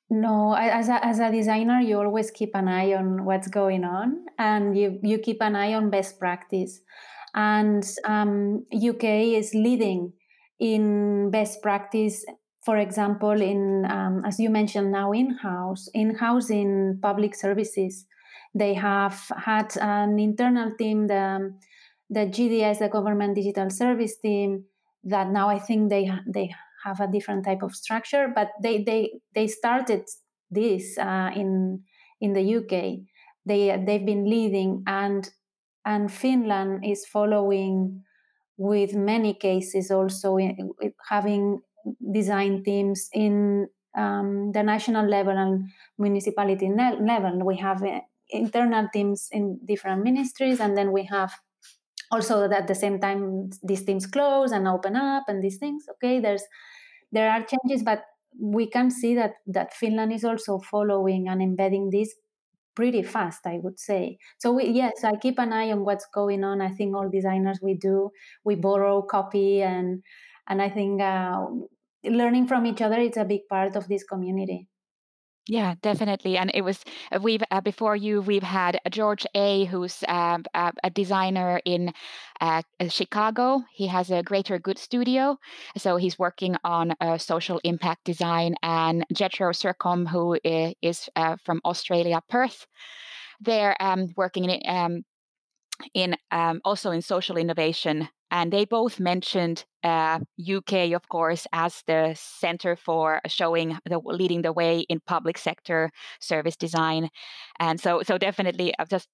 No, 0.10 0.54
as 0.54 0.88
a, 0.88 1.06
as 1.06 1.20
a 1.20 1.32
designer, 1.32 1.82
you 1.82 2.00
always 2.00 2.32
keep 2.32 2.52
an 2.56 2.70
eye 2.70 2.94
on 2.94 3.26
what's 3.26 3.50
going 3.50 3.84
on 3.84 4.26
and 4.40 4.78
you, 4.78 5.00
you 5.04 5.18
keep 5.18 5.42
an 5.42 5.56
eye 5.56 5.74
on 5.74 5.90
best 5.90 6.18
practice. 6.18 6.80
And 7.36 7.86
um, 8.06 8.66
UK 8.74 9.04
is 9.04 9.54
leading 9.54 10.14
in 10.60 11.30
best 11.30 11.62
practice, 11.62 12.26
for 12.64 12.78
example, 12.78 13.42
in, 13.42 13.86
um, 13.90 14.24
as 14.26 14.40
you 14.40 14.50
mentioned 14.50 14.94
now, 14.94 15.12
in 15.12 15.32
house, 15.32 15.90
in 15.94 16.16
house 16.16 16.50
in 16.50 17.00
public 17.02 17.36
services. 17.36 18.06
They 18.56 18.76
have 18.76 19.30
had 19.36 19.76
an 19.78 20.20
internal 20.20 20.72
team, 20.78 21.08
the, 21.08 21.54
the 22.10 22.22
GDS, 22.22 22.80
the 22.80 22.88
Government 22.88 23.36
Digital 23.36 23.70
Service 23.70 24.18
Team, 24.18 24.64
that 25.04 25.30
now 25.30 25.50
I 25.50 25.60
think 25.60 25.90
they, 25.90 26.10
they 26.26 26.56
have 26.84 27.00
a 27.00 27.07
different 27.12 27.46
type 27.46 27.62
of 27.63 27.75
structure, 27.75 28.31
but 28.34 28.50
they 28.62 28.84
they 28.84 29.19
they 29.34 29.48
started 29.48 30.05
this 30.50 30.98
uh, 30.98 31.31
in 31.36 31.84
in 32.22 32.34
the 32.34 32.41
UK. 32.41 33.01
They 33.46 33.84
they've 33.86 34.05
been 34.05 34.29
leading, 34.29 34.84
and 34.88 35.29
and 35.86 36.12
Finland 36.12 36.86
is 36.86 37.05
following 37.05 38.03
with 38.57 38.93
many 38.96 39.34
cases 39.34 39.91
also 39.91 40.38
in, 40.38 40.72
having 41.10 41.60
design 42.12 42.63
teams 42.63 43.10
in 43.13 43.67
um, 43.98 44.51
the 44.51 44.63
national 44.63 45.07
level 45.07 45.38
and 45.38 45.69
municipality 45.98 46.69
level. 46.69 47.39
We 47.46 47.57
have 47.57 47.84
uh, 47.84 48.01
internal 48.29 48.88
teams 48.93 49.29
in 49.31 49.60
different 49.65 50.03
ministries, 50.03 50.60
and 50.60 50.77
then 50.77 50.91
we 50.91 51.03
have 51.05 51.31
also 52.12 52.50
at 52.50 52.68
the 52.68 52.76
same 52.76 53.00
time 53.00 53.50
these 53.64 53.84
teams 53.84 54.06
close 54.06 54.52
and 54.52 54.68
open 54.68 54.96
up 54.96 55.24
and 55.28 55.44
these 55.44 55.58
things 55.58 55.86
okay 55.92 56.20
there's 56.20 56.44
there 57.12 57.30
are 57.30 57.46
changes 57.46 57.84
but 57.84 58.04
we 58.40 58.70
can 58.70 58.90
see 58.92 59.16
that 59.16 59.34
that 59.46 59.74
finland 59.74 60.12
is 60.14 60.24
also 60.24 60.60
following 60.60 61.28
and 61.28 61.42
embedding 61.42 61.90
this 61.90 62.16
pretty 62.76 63.02
fast 63.02 63.46
i 63.48 63.58
would 63.64 63.80
say. 63.80 64.18
So 64.38 64.54
we, 64.54 64.68
yes 64.70 65.04
i 65.04 65.16
keep 65.16 65.40
an 65.40 65.52
eye 65.52 65.72
on 65.72 65.84
what's 65.84 66.06
going 66.14 66.44
on. 66.44 66.62
I 66.62 66.70
think 66.70 66.96
all 66.96 67.10
designers 67.10 67.60
we 67.62 67.74
do 67.74 68.12
we 68.44 68.56
borrow 68.56 69.02
copy 69.02 69.64
and 69.64 70.04
and 70.48 70.62
i 70.62 70.70
think 70.70 71.02
uh, 71.02 71.46
learning 72.04 72.48
from 72.48 72.66
each 72.66 72.82
other 72.82 73.00
is 73.00 73.18
a 73.18 73.26
big 73.26 73.42
part 73.50 73.76
of 73.76 73.88
this 73.88 74.04
community 74.04 74.68
yeah, 75.48 75.75
definitely. 75.82 76.38
And 76.38 76.51
it 76.54 76.62
was 76.62 76.84
uh, 77.12 77.20
we've 77.22 77.44
uh, 77.51 77.62
before 77.62 77.96
you 77.96 78.22
we've 78.22 78.44
had 78.44 78.80
George 78.89 79.25
Aye, 79.34 79.68
who's 79.70 80.04
um, 80.08 80.44
a, 80.54 80.89
designer 80.89 81.62
in 81.66 81.94
uh, 82.42 82.62
uh, 82.80 82.88
Chicago. 82.89 83.63
He 83.72 83.88
has 83.88 84.12
a 84.12 84.24
Greater 84.24 84.60
Good 84.60 84.77
studio, 84.77 85.38
so 85.77 85.98
he's 85.98 86.20
working 86.20 86.56
on 86.63 86.94
uh, 87.00 87.18
social 87.18 87.60
impact 87.63 88.04
design. 88.04 88.56
And 88.62 89.06
Jetro 89.13 89.54
Sercombe, 89.56 90.10
who 90.10 90.38
is 90.82 91.10
uh, 91.16 91.38
from 91.46 91.62
Australia, 91.63 92.22
Perth. 92.30 92.68
They're 93.39 93.75
um, 93.80 94.08
working 94.18 94.46
in 94.46 94.62
um, 94.68 95.04
in 95.93 96.15
um, 96.31 96.62
also 96.65 96.91
in 96.91 97.01
social 97.01 97.38
innovation 97.38 98.10
and 98.29 98.51
they 98.51 98.65
both 98.65 99.00
mentioned 99.00 99.65
uh, 99.84 100.19
UK, 100.39 100.91
of 100.93 101.07
course, 101.07 101.48
as 101.53 101.81
the 101.88 102.13
center 102.15 102.75
for 102.75 103.22
showing 103.27 103.77
the 103.86 104.00
leading 104.00 104.41
the 104.41 104.51
way 104.51 104.79
in 104.89 105.00
public 105.00 105.38
sector 105.38 105.91
service 106.19 106.57
design, 106.57 107.10
and 107.60 107.79
so 107.79 108.01
so 108.03 108.17
definitely, 108.17 108.74
I'm 108.77 108.88
just 108.89 109.07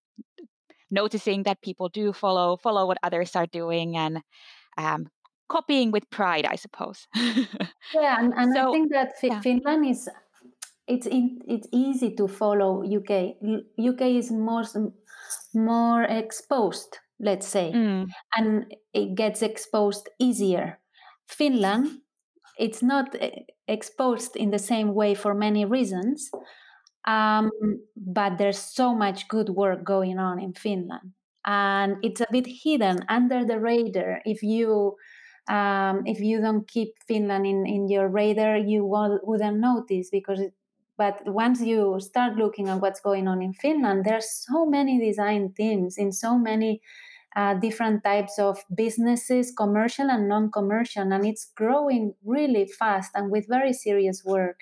noticing 0.89 1.43
that 1.43 1.61
people 1.61 1.89
do 1.89 2.11
follow 2.13 2.57
follow 2.57 2.87
what 2.87 2.97
others 3.03 3.35
are 3.35 3.47
doing 3.47 3.95
and 3.97 4.21
um, 4.77 5.07
copying 5.47 5.91
with 5.91 6.09
pride, 6.09 6.45
I 6.45 6.55
suppose. 6.55 7.07
yeah, 7.15 8.19
and, 8.19 8.33
and 8.35 8.53
so, 8.53 8.69
I 8.69 8.73
think 8.73 8.91
that 8.91 9.09
F- 9.09 9.23
yeah. 9.23 9.41
Finland 9.41 9.85
is 9.85 10.09
it's 10.87 11.07
in, 11.07 11.39
it's 11.47 11.67
easy 11.71 12.15
to 12.15 12.27
follow 12.27 12.83
UK. 12.83 13.35
UK 13.79 14.01
is 14.01 14.31
more 14.31 14.63
more 15.53 16.03
exposed 16.03 16.97
let's 17.23 17.47
say, 17.47 17.71
mm. 17.73 18.07
and 18.35 18.65
it 18.93 19.15
gets 19.15 19.41
exposed 19.41 20.09
easier. 20.19 20.79
Finland, 21.27 22.01
it's 22.57 22.83
not 22.83 23.15
eh, 23.19 23.31
exposed 23.67 24.35
in 24.35 24.51
the 24.51 24.59
same 24.59 24.93
way 24.93 25.15
for 25.15 25.33
many 25.33 25.65
reasons, 25.65 26.29
um, 27.07 27.49
but 27.95 28.37
there's 28.37 28.59
so 28.59 28.93
much 28.93 29.27
good 29.27 29.49
work 29.49 29.83
going 29.83 30.19
on 30.19 30.39
in 30.39 30.53
Finland, 30.53 31.13
and 31.45 31.95
it's 32.03 32.21
a 32.21 32.27
bit 32.31 32.47
hidden 32.63 32.99
under 33.09 33.45
the 33.45 33.59
radar. 33.59 34.21
If 34.25 34.43
you 34.43 34.95
um, 35.49 36.03
if 36.05 36.19
you 36.19 36.41
don't 36.41 36.67
keep 36.67 36.93
Finland 37.07 37.45
in, 37.45 37.65
in 37.65 37.89
your 37.89 38.07
radar, 38.07 38.57
you 38.57 38.85
wouldn't 38.85 39.59
notice 39.59 40.09
because 40.09 40.39
it, 40.39 40.53
but 40.97 41.21
once 41.25 41.61
you 41.61 41.99
start 41.99 42.35
looking 42.35 42.69
at 42.69 42.81
what's 42.81 42.99
going 42.99 43.27
on 43.27 43.41
in 43.41 43.53
Finland, 43.53 44.05
there's 44.05 44.29
so 44.29 44.65
many 44.65 44.99
design 44.99 45.53
teams 45.55 45.97
in 45.97 46.11
so 46.11 46.37
many 46.37 46.81
uh, 47.35 47.55
different 47.55 48.03
types 48.03 48.37
of 48.37 48.59
businesses, 48.75 49.51
commercial 49.57 50.09
and 50.09 50.27
non 50.29 50.51
commercial, 50.51 51.11
and 51.11 51.25
it's 51.25 51.51
growing 51.55 52.13
really 52.23 52.67
fast 52.67 53.11
and 53.15 53.31
with 53.31 53.47
very 53.47 53.73
serious 53.73 54.23
work. 54.23 54.61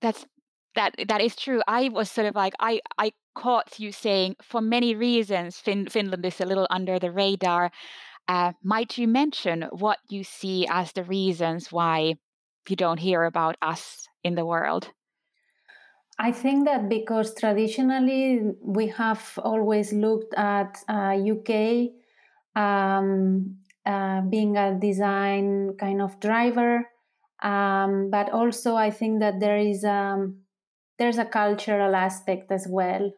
That's 0.00 0.26
that 0.74 0.94
that 1.08 1.20
is 1.20 1.36
true. 1.36 1.62
I 1.68 1.88
was 1.88 2.10
sort 2.10 2.26
of 2.26 2.34
like 2.34 2.54
I 2.58 2.80
I 2.98 3.12
caught 3.34 3.78
you 3.78 3.92
saying 3.92 4.36
for 4.42 4.60
many 4.60 4.94
reasons 4.94 5.58
fin- 5.58 5.86
Finland 5.86 6.26
is 6.26 6.40
a 6.40 6.46
little 6.46 6.66
under 6.70 6.98
the 6.98 7.10
radar. 7.10 7.70
Uh, 8.28 8.52
might 8.62 8.98
you 8.98 9.08
mention 9.08 9.62
what 9.72 9.98
you 10.08 10.24
see 10.24 10.66
as 10.68 10.92
the 10.92 11.04
reasons 11.04 11.72
why 11.72 12.14
you 12.70 12.76
don't 12.76 12.98
hear 13.00 13.24
about 13.24 13.56
us 13.62 14.08
in 14.24 14.34
the 14.34 14.46
world? 14.46 14.92
I 16.18 16.30
think 16.30 16.66
that 16.66 16.88
because 16.88 17.34
traditionally 17.34 18.40
we 18.60 18.88
have 18.88 19.38
always 19.42 19.92
looked 19.92 20.34
at 20.34 20.78
uh, 20.88 21.16
UK 21.18 21.94
um, 22.54 23.58
uh, 23.86 24.20
being 24.22 24.56
a 24.56 24.78
design 24.78 25.76
kind 25.78 26.00
of 26.02 26.20
driver, 26.20 26.86
um, 27.42 28.10
but 28.10 28.30
also 28.30 28.76
I 28.76 28.90
think 28.90 29.20
that 29.20 29.40
there 29.40 29.56
is 29.56 29.84
um, 29.84 30.42
there's 30.98 31.18
a 31.18 31.24
cultural 31.24 31.96
aspect 31.96 32.52
as 32.52 32.66
well. 32.68 33.10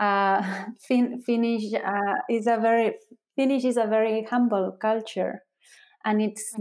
Uh, 0.00 0.66
fin- 0.80 1.20
Finnish 1.22 1.74
uh, 1.74 2.14
is 2.30 2.46
a 2.46 2.58
very 2.58 2.96
Finnish 3.36 3.64
is 3.64 3.76
a 3.76 3.86
very 3.86 4.24
humble 4.24 4.76
culture, 4.80 5.44
and 6.04 6.22
it's 6.22 6.54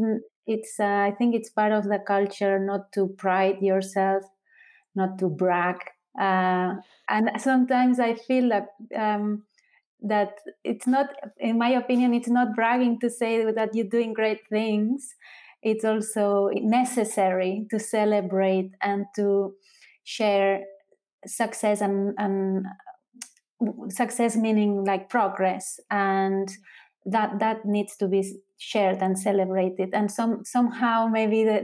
it's 0.47 0.79
uh, 0.79 0.85
I 0.85 1.13
think 1.17 1.35
it's 1.35 1.49
part 1.49 1.71
of 1.71 1.83
the 1.85 1.99
culture 1.99 2.59
not 2.59 2.91
to 2.93 3.07
pride 3.17 3.61
yourself, 3.61 4.23
not 4.95 5.19
to 5.19 5.29
brag, 5.29 5.77
uh, 6.19 6.75
and 7.09 7.29
sometimes 7.39 7.99
I 7.99 8.15
feel 8.15 8.49
that. 8.49 8.67
Um, 8.95 9.43
that 9.99 10.33
it's 10.63 10.85
not 10.85 11.07
in 11.39 11.57
my 11.57 11.69
opinion 11.69 12.13
it's 12.13 12.27
not 12.27 12.53
bragging 12.55 12.99
to 12.99 13.09
say 13.09 13.51
that 13.51 13.73
you're 13.73 13.83
doing 13.83 14.13
great 14.13 14.47
things 14.47 15.15
it's 15.63 15.83
also 15.83 16.49
necessary 16.53 17.65
to 17.71 17.79
celebrate 17.79 18.71
and 18.81 19.05
to 19.15 19.53
share 20.03 20.63
success 21.25 21.81
and, 21.81 22.13
and 22.17 22.65
success 23.89 24.35
meaning 24.35 24.83
like 24.85 25.09
progress 25.09 25.79
and 25.89 26.49
that 27.07 27.39
that 27.39 27.65
needs 27.65 27.95
to 27.97 28.07
be 28.07 28.39
shared 28.57 29.01
and 29.01 29.17
celebrated. 29.17 29.89
And 29.93 30.11
some 30.11 30.43
somehow 30.45 31.07
maybe 31.07 31.43
that 31.45 31.63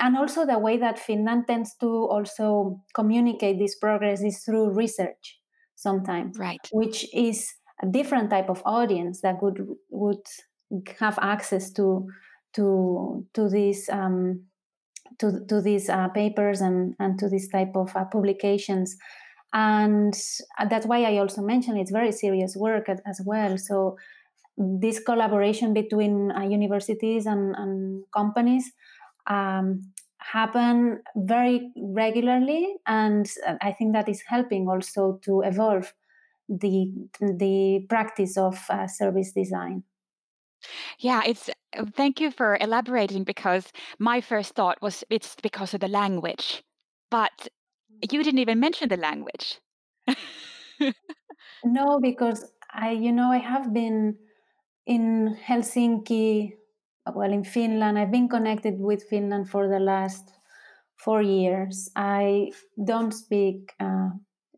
and 0.00 0.16
also 0.16 0.46
the 0.46 0.58
way 0.58 0.78
that 0.78 0.98
finland 0.98 1.46
tends 1.46 1.74
to 1.76 1.86
also 1.86 2.80
communicate 2.94 3.58
this 3.58 3.74
progress 3.74 4.22
is 4.22 4.38
through 4.42 4.70
research 4.70 5.38
sometimes 5.74 6.38
right. 6.38 6.66
which 6.72 7.06
is 7.14 7.52
a 7.82 7.86
different 7.86 8.30
type 8.30 8.48
of 8.48 8.62
audience 8.64 9.20
that 9.20 9.42
would 9.42 9.60
would 9.90 10.24
have 10.98 11.18
access 11.20 11.70
to 11.70 12.08
to 12.54 13.26
to 13.34 13.48
these 13.48 13.88
um, 13.90 14.44
to 15.18 15.44
to 15.48 15.60
these 15.60 15.88
uh, 15.88 16.08
papers 16.08 16.60
and 16.60 16.94
and 16.98 17.18
to 17.18 17.28
this 17.28 17.48
type 17.48 17.72
of 17.74 17.94
uh, 17.96 18.04
publications. 18.04 18.96
And 19.52 20.12
that's 20.68 20.86
why 20.86 21.04
i 21.04 21.18
also 21.18 21.40
mentioned 21.40 21.78
it's 21.78 21.92
very 21.92 22.12
serious 22.12 22.56
work 22.56 22.88
as 22.88 23.20
well. 23.24 23.56
So 23.56 23.96
this 24.56 25.00
collaboration 25.00 25.74
between 25.74 26.32
uh, 26.32 26.40
universities 26.40 27.26
and, 27.26 27.54
and 27.56 28.04
companies 28.12 28.72
um, 29.26 29.82
happen 30.18 31.00
very 31.14 31.70
regularly 31.76 32.74
and 32.86 33.30
i 33.60 33.70
think 33.70 33.92
that 33.92 34.08
is 34.08 34.22
helping 34.26 34.66
also 34.68 35.20
to 35.22 35.42
evolve 35.42 35.92
the 36.48 36.90
the 37.20 37.86
practice 37.88 38.36
of 38.36 38.58
uh, 38.70 38.86
service 38.86 39.32
design 39.32 39.84
yeah, 40.98 41.22
it's 41.26 41.50
thank 41.94 42.20
you 42.20 42.30
for 42.30 42.56
elaborating 42.60 43.24
because 43.24 43.72
my 43.98 44.20
first 44.20 44.54
thought 44.54 44.80
was 44.80 45.04
it's 45.10 45.36
because 45.42 45.74
of 45.74 45.80
the 45.80 45.88
language. 45.88 46.62
But 47.10 47.48
you 48.10 48.22
didn't 48.22 48.38
even 48.38 48.60
mention 48.60 48.88
the 48.88 48.96
language. 48.96 49.60
no, 51.64 51.98
because 52.00 52.52
I 52.72 52.92
you 52.92 53.12
know 53.12 53.30
I 53.30 53.38
have 53.38 53.72
been 53.72 54.16
in 54.86 55.36
Helsinki 55.46 56.52
well 57.14 57.32
in 57.32 57.44
Finland. 57.44 57.98
I've 57.98 58.10
been 58.10 58.28
connected 58.28 58.80
with 58.80 59.02
Finland 59.04 59.48
for 59.48 59.68
the 59.68 59.78
last 59.78 60.32
4 60.96 61.22
years. 61.22 61.90
I 61.94 62.50
don't 62.84 63.12
speak 63.12 63.72
uh, 63.80 64.10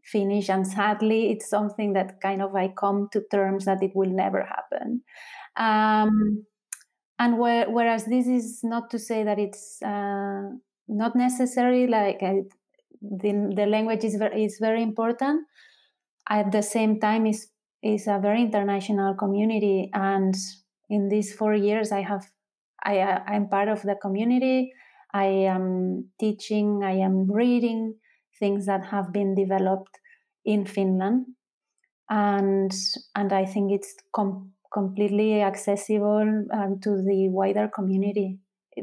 Finnish 0.03 0.49
and 0.49 0.67
sadly 0.67 1.31
it's 1.31 1.49
something 1.49 1.93
that 1.93 2.21
kind 2.23 2.41
of 2.41 2.55
I 2.55 2.69
come 2.69 3.09
to 3.13 3.23
terms 3.31 3.65
that 3.67 3.83
it 3.83 3.95
will 3.95 4.11
never 4.11 4.43
happen. 4.43 5.03
Um, 5.57 6.47
and 7.19 7.39
where, 7.39 7.69
whereas 7.69 8.05
this 8.05 8.27
is 8.27 8.61
not 8.63 8.91
to 8.91 8.99
say 8.99 9.25
that 9.25 9.39
it's 9.39 9.83
uh, 9.83 10.43
not 10.87 11.17
necessary, 11.17 11.87
like 11.87 12.23
uh, 12.23 12.43
the, 13.03 13.53
the 13.55 13.67
language 13.67 14.05
is 14.05 14.15
very, 14.15 14.45
is 14.45 14.59
very 14.61 14.83
important. 14.83 15.47
At 16.31 16.53
the 16.53 16.63
same 16.63 17.01
time, 17.01 17.27
is 17.27 17.49
is 17.83 18.07
a 18.07 18.19
very 18.19 18.43
international 18.43 19.15
community, 19.15 19.91
and 19.93 20.35
in 20.89 21.09
these 21.09 21.33
four 21.35 21.55
years, 21.55 21.93
I 21.93 22.03
have 22.03 22.25
I 22.85 22.99
uh, 23.01 23.21
I'm 23.27 23.49
part 23.49 23.69
of 23.69 23.83
the 23.83 23.95
community. 23.95 24.73
I 25.13 25.27
am 25.27 26.11
teaching. 26.21 26.83
I 26.85 26.93
am 26.93 27.31
reading 27.31 27.95
things 28.39 28.67
that 28.67 28.87
have 28.87 29.13
been 29.13 29.35
developed 29.35 29.99
in 30.45 30.67
Finland, 30.67 31.27
and 32.11 32.73
and 33.15 33.33
I 33.33 33.45
think 33.45 33.73
it's 33.73 33.95
com- 34.15 34.53
completely 34.73 35.43
accessible 35.43 36.45
um, 36.53 36.81
to 36.83 37.03
the 37.03 37.29
wider 37.31 37.69
community. 37.69 38.39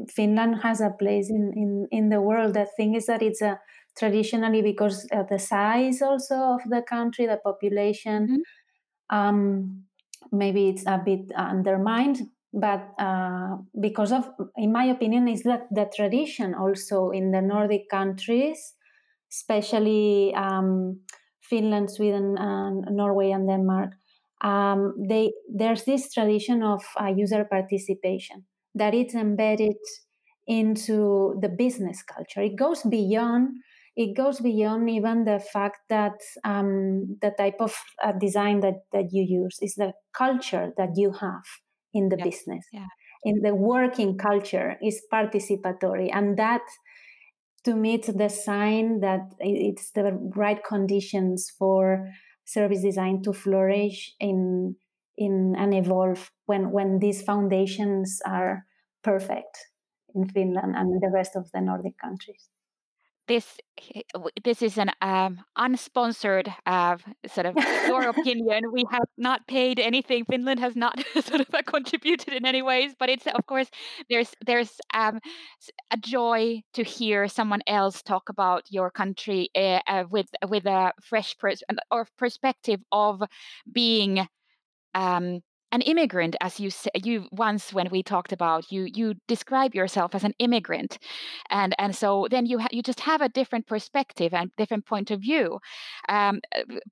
Finland 0.10 0.58
has 0.62 0.81
a 0.81 0.89
place 0.89 1.29
in, 1.29 1.53
in, 1.55 1.88
in 1.91 2.10
the 2.10 2.21
world. 2.21 2.53
The 2.53 2.67
thing 2.77 2.95
is 2.95 3.05
that 3.05 3.21
it's 3.21 3.41
a 3.41 3.60
traditionally 3.97 4.62
because 4.62 5.08
of 5.12 5.29
the 5.29 5.39
size 5.39 6.01
also 6.01 6.36
of 6.36 6.62
the 6.69 6.81
country, 6.81 7.25
the 7.25 7.39
population, 7.43 8.23
mm-hmm. 8.23 8.41
Um, 9.10 9.84
maybe 10.32 10.70
it's 10.70 10.86
a 10.86 11.02
bit 11.04 11.32
undermined. 11.36 12.22
But 12.54 12.88
uh, 12.98 13.58
because 13.82 14.13
of, 14.13 14.30
in 14.56 14.72
my 14.72 14.86
opinion, 14.86 15.28
is 15.28 15.44
that 15.44 15.68
the 15.72 15.89
tradition 15.94 16.56
also 16.56 17.10
in 17.10 17.32
the 17.32 17.41
Nordic 17.41 17.89
countries, 17.89 18.74
especially 19.30 20.34
um, 20.36 21.02
Finland, 21.41 21.91
Sweden, 21.91 22.38
and 22.38 22.86
Norway, 22.96 23.32
and 23.32 23.48
Denmark, 23.48 23.91
um, 24.41 24.96
they 25.10 25.34
there's 25.54 25.84
this 25.84 26.13
tradition 26.13 26.63
of 26.63 26.82
uh, 27.00 27.08
user 27.08 27.44
participation 27.44 28.46
that 28.74 28.94
it's 28.94 29.15
embedded 29.15 29.76
into 30.48 31.38
the 31.41 31.50
business 31.50 32.04
culture. 32.04 32.41
It 32.41 32.56
goes 32.56 32.84
beyond 32.84 33.50
it 33.95 34.15
goes 34.15 34.39
beyond 34.41 34.89
even 34.89 35.23
the 35.23 35.39
fact 35.39 35.79
that 35.89 36.19
um, 36.43 37.17
the 37.21 37.31
type 37.38 37.55
of 37.60 37.75
uh, 38.03 38.12
design 38.12 38.60
that, 38.60 38.81
that 38.91 39.10
you 39.12 39.25
use 39.27 39.58
is 39.62 39.75
the 39.75 39.93
culture 40.13 40.73
that 40.77 40.89
you 40.95 41.12
have 41.12 41.43
in 41.93 42.10
the 42.10 42.17
business. 42.17 42.65
Yeah. 42.73 42.88
In 43.23 43.41
the 43.41 43.55
working 43.55 44.17
culture 44.17 44.77
is 44.84 45.01
participatory, 45.12 46.10
and 46.13 46.38
that 46.38 46.62
to 47.63 47.75
me 47.75 47.95
it's 47.95 48.12
the 48.13 48.29
sign 48.29 48.99
that 48.99 49.21
it's 49.39 49.91
the 49.91 50.12
right 50.36 50.63
conditions 50.63 51.51
for 51.58 52.08
service 52.45 52.84
design 52.84 53.23
to 53.23 53.34
flourish 53.34 54.13
in 54.19 54.75
in 55.17 55.55
and 55.58 55.73
evolve 55.73 56.29
when 56.45 56.69
when 56.71 56.99
these 56.99 57.23
foundations 57.23 58.19
are 58.27 58.65
perfect 59.03 59.58
in 60.13 60.27
Finland 60.27 60.75
and 60.75 61.01
the 61.01 61.10
rest 61.12 61.36
of 61.36 61.49
the 61.51 61.62
Nordic 61.62 61.97
countries 61.97 62.49
this 63.28 63.58
this 64.44 64.62
is 64.62 64.78
an 64.78 64.92
um, 65.02 65.40
unsponsored 65.58 66.54
uh, 66.66 66.98
sort 67.28 67.46
of 67.48 67.56
your 67.88 68.10
opinion. 68.10 68.72
We 68.72 68.86
have 68.92 69.08
not 69.18 69.48
paid 69.48 69.80
anything. 69.80 70.26
Finland 70.26 70.60
has 70.60 70.76
not 70.76 71.04
sort 71.22 71.42
of 71.42 71.48
contributed 71.66 72.34
in 72.34 72.46
any 72.46 72.62
ways, 72.62 72.94
but 72.98 73.10
it's 73.10 73.26
of 73.28 73.46
course 73.46 73.70
there's 74.10 74.34
there's 74.46 74.80
um, 74.94 75.20
a 75.92 75.98
joy 75.98 76.62
to 76.74 76.84
hear 76.84 77.28
someone 77.28 77.62
else 77.68 78.02
talk 78.02 78.30
about 78.30 78.64
your 78.70 78.92
country 78.92 79.50
uh, 79.56 79.80
uh, 79.88 80.04
with 80.10 80.28
with 80.48 80.66
a 80.66 80.94
fresh 81.02 81.38
pers- 81.38 81.64
or 81.92 82.08
perspective 82.18 82.82
of 82.92 83.22
being 83.72 84.28
um, 84.94 85.42
an 85.76 85.82
immigrant 85.82 86.36
as 86.42 86.60
you 86.60 86.70
say, 86.70 86.90
you 86.96 87.28
once 87.32 87.74
when 87.74 87.90
we 87.92 88.02
talked 88.04 88.32
about 88.32 88.72
you 88.72 88.82
you 89.00 89.14
describe 89.28 89.76
yourself 89.76 90.16
as 90.16 90.24
an 90.24 90.34
immigrant. 90.40 90.98
And 91.50 91.76
and 91.78 91.96
so 91.96 92.28
then 92.32 92.46
you 92.46 92.60
ha- 92.60 92.74
you 92.78 92.82
just 92.92 93.02
have 93.02 93.22
a 93.22 93.30
different 93.30 93.68
perspective 93.68 94.34
and 94.34 94.52
different 94.58 94.86
point 94.86 95.12
of 95.12 95.22
view. 95.22 95.60
Um, 96.10 96.42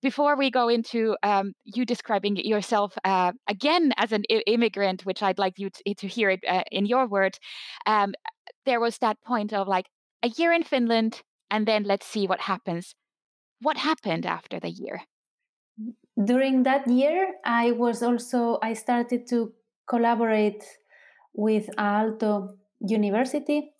before 0.01 0.35
we 0.37 0.51
go 0.51 0.69
into 0.69 1.15
um, 1.23 1.53
you 1.75 1.85
describing 1.85 2.35
yourself 2.37 2.97
uh, 3.03 3.31
again 3.47 3.93
as 3.97 4.11
an 4.11 4.23
I- 4.29 4.43
immigrant 4.47 5.05
which 5.05 5.21
i'd 5.23 5.39
like 5.39 5.57
you 5.57 5.69
to, 5.69 5.95
to 6.01 6.07
hear 6.07 6.29
it 6.29 6.41
uh, 6.47 6.63
in 6.71 6.85
your 6.85 7.07
words 7.07 7.39
um, 7.85 8.13
there 8.65 8.79
was 8.79 8.97
that 8.99 9.17
point 9.21 9.53
of 9.53 9.67
like 9.67 9.87
a 10.23 10.29
year 10.37 10.51
in 10.51 10.63
finland 10.63 11.21
and 11.53 11.67
then 11.67 11.83
let's 11.83 12.07
see 12.07 12.25
what 12.25 12.39
happens. 12.41 12.95
What 13.61 13.77
happened 13.77 14.25
after 14.25 14.59
the 14.59 14.71
year 14.71 15.03
during 16.25 16.63
that 16.63 16.87
year 16.87 17.35
i 17.45 17.71
was 17.71 18.03
also 18.03 18.59
i 18.61 18.73
started 18.73 19.27
to 19.27 19.51
collaborate 19.87 20.63
with 21.33 21.69
aalto 21.77 22.55
university 22.79 23.73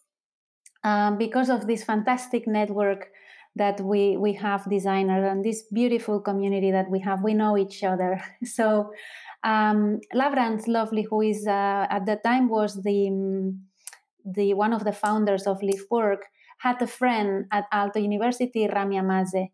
um, 0.83 1.17
because 1.17 1.49
of 1.49 1.67
this 1.67 1.83
fantastic 1.83 2.47
network 2.47 3.09
that 3.55 3.79
we 3.81 4.17
we 4.17 4.33
have 4.33 4.67
designers 4.69 5.23
and 5.29 5.45
this 5.45 5.63
beautiful 5.71 6.19
community 6.19 6.71
that 6.71 6.89
we 6.89 6.99
have. 6.99 7.21
We 7.23 7.33
know 7.33 7.57
each 7.57 7.83
other. 7.83 8.21
So 8.45 8.91
um, 9.43 9.99
Løvlie, 10.13 11.05
who 11.09 11.21
is 11.21 11.45
uh, 11.47 11.87
at 11.89 12.05
the 12.05 12.19
time 12.23 12.49
was 12.49 12.81
the 12.81 13.53
the 14.25 14.53
one 14.53 14.73
of 14.73 14.83
the 14.85 14.93
founders 14.93 15.45
of 15.47 15.61
Live 15.61 15.85
Work, 15.91 16.25
had 16.59 16.81
a 16.81 16.87
friend 16.87 17.45
at 17.51 17.65
Aalto 17.71 18.01
University, 18.01 18.67
Ramia 18.67 19.03
Mazé. 19.03 19.51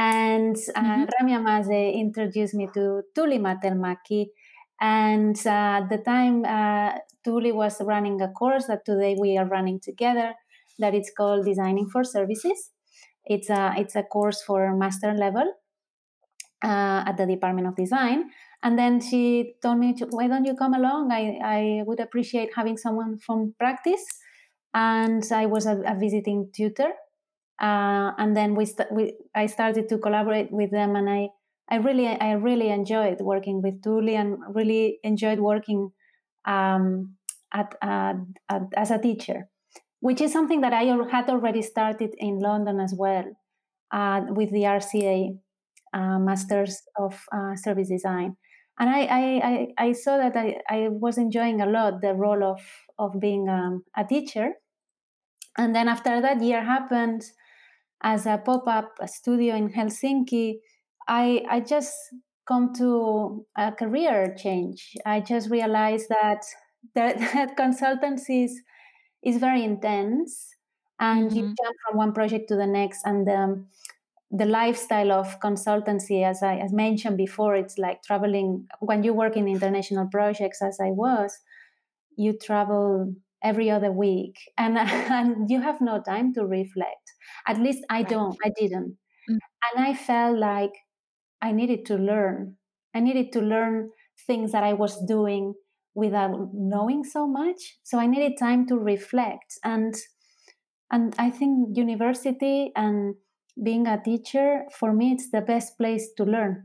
And 0.00 0.56
uh, 0.74 0.80
mm-hmm. 0.80 1.04
Ramia 1.12 1.40
Mazé 1.42 1.94
introduced 1.94 2.54
me 2.54 2.68
to 2.72 3.02
Tuuli 3.14 3.38
Mattelmäki. 3.38 4.28
And 4.80 5.36
uh, 5.44 5.82
at 5.82 5.90
the 5.90 5.98
time, 5.98 6.42
uh, 6.46 6.92
Tuuli 7.22 7.52
was 7.52 7.82
running 7.82 8.18
a 8.22 8.28
course 8.28 8.66
that 8.68 8.86
today 8.86 9.14
we 9.20 9.36
are 9.36 9.44
running 9.44 9.78
together 9.78 10.32
that 10.78 10.94
it's 10.94 11.12
called 11.14 11.44
Designing 11.44 11.90
for 11.90 12.02
Services. 12.02 12.70
It's 13.26 13.50
a, 13.50 13.74
it's 13.76 13.94
a 13.94 14.02
course 14.02 14.42
for 14.42 14.74
master 14.74 15.12
level 15.12 15.52
uh, 16.64 17.04
at 17.06 17.18
the 17.18 17.26
Department 17.26 17.66
of 17.66 17.76
Design. 17.76 18.30
And 18.62 18.78
then 18.78 19.02
she 19.02 19.56
told 19.62 19.80
me, 19.80 19.94
why 20.12 20.28
don't 20.28 20.46
you 20.46 20.54
come 20.56 20.72
along? 20.72 21.12
I, 21.12 21.38
I 21.44 21.82
would 21.84 22.00
appreciate 22.00 22.52
having 22.56 22.78
someone 22.78 23.18
from 23.18 23.54
practice. 23.58 24.04
And 24.72 25.22
I 25.30 25.44
was 25.44 25.66
a, 25.66 25.82
a 25.86 25.94
visiting 25.94 26.48
tutor. 26.56 26.92
Uh, 27.60 28.12
and 28.18 28.36
then 28.36 28.54
we, 28.54 28.64
st- 28.64 28.90
we, 28.90 29.14
I 29.34 29.46
started 29.46 29.88
to 29.90 29.98
collaborate 29.98 30.50
with 30.50 30.70
them, 30.70 30.96
and 30.96 31.08
I, 31.08 31.28
I 31.70 31.76
really, 31.76 32.06
I 32.06 32.32
really 32.32 32.68
enjoyed 32.68 33.20
working 33.20 33.60
with 33.62 33.82
Tuuli, 33.82 34.14
and 34.14 34.38
really 34.54 34.98
enjoyed 35.04 35.40
working 35.40 35.90
um, 36.46 37.16
at, 37.52 37.74
at, 37.82 38.16
at, 38.48 38.62
as 38.76 38.90
a 38.90 38.98
teacher, 38.98 39.48
which 40.00 40.20
is 40.20 40.32
something 40.32 40.62
that 40.62 40.72
I 40.72 40.84
had 41.10 41.28
already 41.28 41.62
started 41.62 42.14
in 42.16 42.38
London 42.38 42.80
as 42.80 42.94
well 42.96 43.24
uh, 43.92 44.22
with 44.30 44.50
the 44.50 44.62
RCA 44.62 45.38
uh, 45.92 46.18
Masters 46.18 46.82
of 46.96 47.20
uh, 47.32 47.56
Service 47.56 47.88
Design 47.88 48.36
and 48.80 48.88
I, 48.88 49.00
I, 49.10 49.66
I, 49.76 49.92
saw 49.92 50.16
that 50.16 50.34
I, 50.34 50.56
I 50.68 50.88
was 50.88 51.18
enjoying 51.18 51.60
a 51.60 51.66
lot 51.66 52.00
the 52.00 52.14
role 52.14 52.42
of, 52.42 52.60
of 52.98 53.20
being 53.20 53.46
um, 53.46 53.84
a 53.94 54.04
teacher. 54.04 54.52
And 55.58 55.76
then 55.76 55.86
after 55.86 56.22
that 56.22 56.42
year 56.42 56.64
happened 56.64 57.22
as 58.02 58.26
a 58.26 58.38
pop-up 58.38 58.96
studio 59.06 59.54
in 59.54 59.70
Helsinki, 59.70 60.56
I, 61.08 61.44
I 61.50 61.60
just 61.60 61.94
come 62.46 62.72
to 62.74 63.46
a 63.56 63.72
career 63.72 64.34
change. 64.36 64.96
I 65.04 65.20
just 65.20 65.50
realized 65.50 66.08
that 66.08 66.42
that, 66.94 67.18
that 67.18 67.56
consultancy 67.56 68.44
is, 68.44 68.60
is 69.22 69.36
very 69.36 69.62
intense 69.62 70.54
and 70.98 71.30
mm-hmm. 71.30 71.36
you 71.36 71.42
jump 71.42 71.76
from 71.86 71.98
one 71.98 72.12
project 72.12 72.48
to 72.48 72.56
the 72.56 72.66
next 72.66 73.02
and 73.04 73.28
um, 73.28 73.66
the 74.30 74.44
lifestyle 74.44 75.10
of 75.10 75.40
consultancy, 75.40 76.24
as 76.24 76.42
I 76.42 76.56
as 76.58 76.72
mentioned 76.72 77.16
before, 77.16 77.56
it's 77.56 77.78
like 77.78 78.02
traveling. 78.02 78.68
When 78.78 79.02
you 79.02 79.12
work 79.12 79.36
in 79.36 79.48
international 79.48 80.06
projects, 80.06 80.62
as 80.62 80.78
I 80.80 80.90
was, 80.90 81.36
you 82.16 82.38
travel 82.38 83.14
every 83.42 83.70
other 83.70 83.90
week, 83.90 84.36
and 84.56 84.78
and 84.78 85.50
you 85.50 85.60
have 85.60 85.80
no 85.80 86.00
time 86.00 86.32
to 86.34 86.46
reflect. 86.46 87.12
At 87.46 87.58
least 87.58 87.84
I 87.88 87.98
right. 87.98 88.08
don't. 88.08 88.36
I 88.44 88.50
didn't, 88.56 88.96
mm. 89.28 89.38
and 89.74 89.84
I 89.84 89.94
felt 89.94 90.38
like 90.38 90.72
I 91.42 91.52
needed 91.52 91.86
to 91.86 91.96
learn. 91.96 92.56
I 92.94 93.00
needed 93.00 93.32
to 93.32 93.40
learn 93.40 93.90
things 94.26 94.52
that 94.52 94.64
I 94.64 94.72
was 94.72 95.02
doing 95.06 95.54
without 95.94 96.50
knowing 96.52 97.04
so 97.04 97.26
much. 97.26 97.78
So 97.82 97.98
I 97.98 98.06
needed 98.06 98.38
time 98.38 98.66
to 98.68 98.76
reflect, 98.76 99.58
and 99.64 99.94
and 100.90 101.14
I 101.18 101.30
think 101.30 101.76
university 101.76 102.72
and 102.74 103.14
being 103.62 103.86
a 103.86 104.00
teacher 104.02 104.64
for 104.72 104.92
me 104.92 105.12
it's 105.12 105.30
the 105.30 105.40
best 105.40 105.76
place 105.76 106.10
to 106.16 106.24
learn 106.24 106.64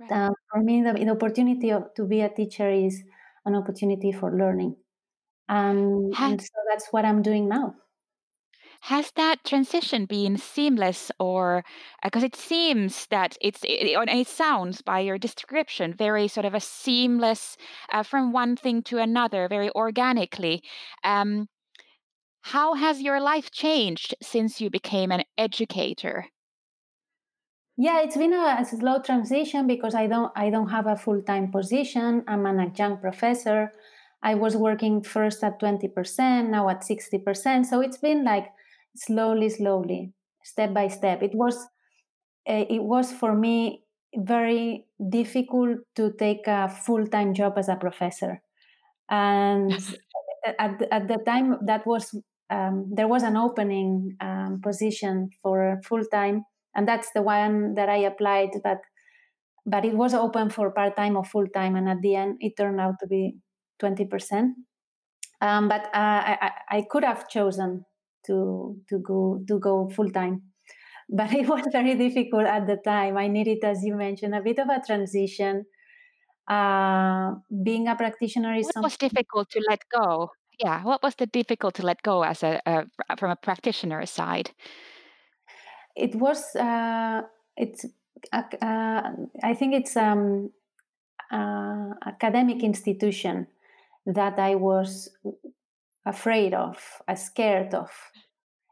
right. 0.00 0.12
uh, 0.12 0.30
for 0.50 0.62
me 0.62 0.82
the, 0.82 0.92
the 0.92 1.10
opportunity 1.10 1.70
of, 1.70 1.84
to 1.96 2.04
be 2.04 2.20
a 2.20 2.28
teacher 2.28 2.70
is 2.70 3.02
an 3.44 3.54
opportunity 3.54 4.12
for 4.12 4.36
learning 4.36 4.76
um, 5.48 6.10
and 6.18 6.40
so 6.40 6.54
that's 6.70 6.88
what 6.92 7.04
i'm 7.04 7.22
doing 7.22 7.48
now 7.48 7.74
has 8.82 9.12
that 9.12 9.44
transition 9.44 10.04
been 10.06 10.36
seamless 10.36 11.10
or 11.18 11.64
because 12.02 12.22
uh, 12.22 12.26
it 12.26 12.36
seems 12.36 13.06
that 13.06 13.36
it's 13.40 13.62
it, 13.64 13.96
it, 13.96 14.28
sounds 14.28 14.82
by 14.82 15.00
your 15.00 15.18
description 15.18 15.94
very 15.94 16.28
sort 16.28 16.46
of 16.46 16.54
a 16.54 16.60
seamless 16.60 17.56
uh, 17.92 18.02
from 18.02 18.32
one 18.32 18.56
thing 18.56 18.82
to 18.82 18.98
another 18.98 19.48
very 19.48 19.70
organically 19.74 20.62
um, 21.04 21.48
how 22.42 22.74
has 22.74 23.00
your 23.00 23.20
life 23.20 23.50
changed 23.50 24.14
since 24.20 24.60
you 24.60 24.68
became 24.68 25.12
an 25.12 25.22
educator? 25.38 26.26
Yeah, 27.76 28.02
it's 28.02 28.16
been 28.16 28.32
a, 28.32 28.58
a 28.60 28.64
slow 28.64 29.00
transition 29.00 29.66
because 29.66 29.94
I 29.94 30.06
don't 30.06 30.32
I 30.36 30.50
don't 30.50 30.68
have 30.68 30.86
a 30.86 30.96
full-time 30.96 31.50
position. 31.50 32.24
I'm 32.26 32.44
an 32.46 32.60
adjunct 32.60 33.00
professor. 33.00 33.72
I 34.22 34.34
was 34.34 34.56
working 34.56 35.02
first 35.02 35.42
at 35.42 35.60
20%, 35.60 36.48
now 36.48 36.68
at 36.68 36.82
60%. 36.82 37.66
So 37.66 37.80
it's 37.80 37.96
been 37.96 38.24
like 38.24 38.52
slowly, 38.96 39.48
slowly, 39.48 40.12
step 40.44 40.74
by 40.74 40.88
step. 40.88 41.22
It 41.22 41.32
was 41.34 41.56
uh, 42.48 42.64
it 42.68 42.82
was 42.82 43.12
for 43.12 43.34
me 43.34 43.84
very 44.16 44.84
difficult 45.10 45.78
to 45.96 46.12
take 46.18 46.46
a 46.46 46.68
full-time 46.68 47.32
job 47.34 47.54
as 47.56 47.68
a 47.68 47.76
professor. 47.76 48.42
And 49.10 49.72
at, 50.58 50.82
at 50.90 51.08
the 51.08 51.18
time 51.24 51.58
that 51.66 51.86
was 51.86 52.14
um, 52.50 52.90
there 52.94 53.08
was 53.08 53.22
an 53.22 53.36
opening 53.36 54.16
um, 54.20 54.60
position 54.62 55.30
for 55.42 55.80
full 55.84 56.04
time, 56.12 56.44
and 56.74 56.86
that's 56.86 57.10
the 57.14 57.22
one 57.22 57.74
that 57.74 57.88
I 57.88 57.98
applied. 57.98 58.50
But 58.62 58.78
but 59.64 59.84
it 59.84 59.94
was 59.94 60.14
open 60.14 60.50
for 60.50 60.70
part 60.72 60.96
time 60.96 61.16
or 61.16 61.24
full 61.24 61.46
time, 61.46 61.76
and 61.76 61.88
at 61.88 62.02
the 62.02 62.16
end, 62.16 62.36
it 62.40 62.54
turned 62.56 62.80
out 62.80 62.96
to 63.00 63.06
be 63.06 63.36
twenty 63.78 64.04
percent. 64.04 64.56
Um, 65.40 65.68
but 65.68 65.86
uh, 65.86 66.36
I, 66.38 66.50
I 66.70 66.86
could 66.88 67.04
have 67.04 67.28
chosen 67.28 67.84
to 68.26 68.76
to 68.88 68.98
go 68.98 69.42
to 69.48 69.58
go 69.58 69.88
full 69.90 70.10
time, 70.10 70.42
but 71.08 71.32
it 71.32 71.48
was 71.48 71.66
very 71.72 71.94
difficult 71.94 72.46
at 72.46 72.66
the 72.66 72.76
time. 72.76 73.16
I 73.16 73.28
needed, 73.28 73.64
as 73.64 73.84
you 73.84 73.96
mentioned, 73.96 74.34
a 74.34 74.40
bit 74.42 74.58
of 74.58 74.68
a 74.68 74.80
transition. 74.84 75.66
Uh, 76.48 77.34
being 77.62 77.86
a 77.86 77.94
practitioner 77.94 78.54
is 78.54 78.66
what 78.74 78.82
was 78.82 78.96
difficult 78.96 79.48
to 79.48 79.62
let 79.68 79.80
go 79.88 80.28
yeah 80.58 80.82
what 80.82 81.02
was 81.02 81.14
the 81.16 81.26
difficult 81.26 81.74
to 81.74 81.84
let 81.84 82.02
go 82.02 82.22
as 82.22 82.42
a, 82.42 82.60
a 82.66 82.86
from 83.16 83.30
a 83.30 83.36
practitioner 83.36 84.04
side 84.06 84.50
it 85.96 86.14
was 86.14 86.54
uh, 86.56 87.22
it's 87.56 87.84
uh, 88.32 88.42
uh, 88.60 89.02
i 89.42 89.54
think 89.54 89.74
it's 89.74 89.96
um 89.96 90.50
uh, 91.30 91.94
academic 92.06 92.62
institution 92.62 93.46
that 94.06 94.38
i 94.38 94.54
was 94.54 95.08
afraid 96.06 96.54
of 96.54 96.78
uh, 97.08 97.14
scared 97.14 97.74
of 97.74 97.90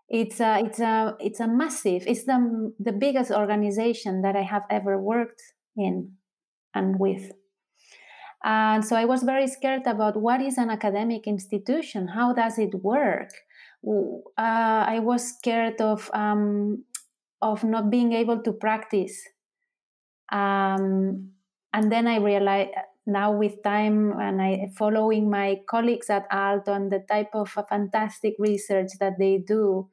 it's 0.09 0.41
a, 0.41 0.61
it's 0.65 0.81
a 0.81 1.17
it's 1.21 1.41
a 1.41 1.47
massive 1.47 2.03
it's 2.07 2.25
the 2.25 2.73
the 2.81 2.93
biggest 2.93 3.31
organization 3.31 4.23
that 4.23 4.35
i 4.35 4.43
have 4.43 4.65
ever 4.71 4.99
worked 4.99 5.43
in 5.77 6.13
and 6.75 6.99
with 6.99 7.33
and 8.43 8.85
so 8.85 8.97
I 8.97 9.05
was 9.05 9.23
very 9.23 9.47
scared 9.47 9.87
about 9.87 10.17
what 10.17 10.41
is 10.41 10.57
an 10.57 10.71
academic 10.71 11.27
institution? 11.27 12.09
How 12.09 12.33
does 12.33 12.59
it 12.59 12.75
work? 12.75 13.31
Uh, 13.87 14.23
I 14.39 14.99
was 15.01 15.37
scared 15.37 15.81
of 15.81 16.11
um, 16.15 16.85
of 17.43 17.65
not 17.65 17.91
being 17.91 18.13
able 18.13 18.43
to 18.43 18.53
practice. 18.53 19.21
Um, 20.33 21.33
and 21.73 21.93
then 21.93 22.07
I 22.07 22.17
realized 22.17 22.71
now 23.07 23.33
with 23.33 23.63
time 23.63 24.13
and 24.21 24.41
I 24.41 24.71
following 24.77 25.31
my 25.31 25.61
colleagues 25.69 26.11
at 26.11 26.31
Aalto 26.31 26.69
and 26.69 26.93
the 26.93 27.05
type 27.09 27.31
of 27.35 27.49
fantastic 27.49 28.35
research 28.39 28.91
that 29.01 29.19
they 29.19 29.39
do. 29.39 29.89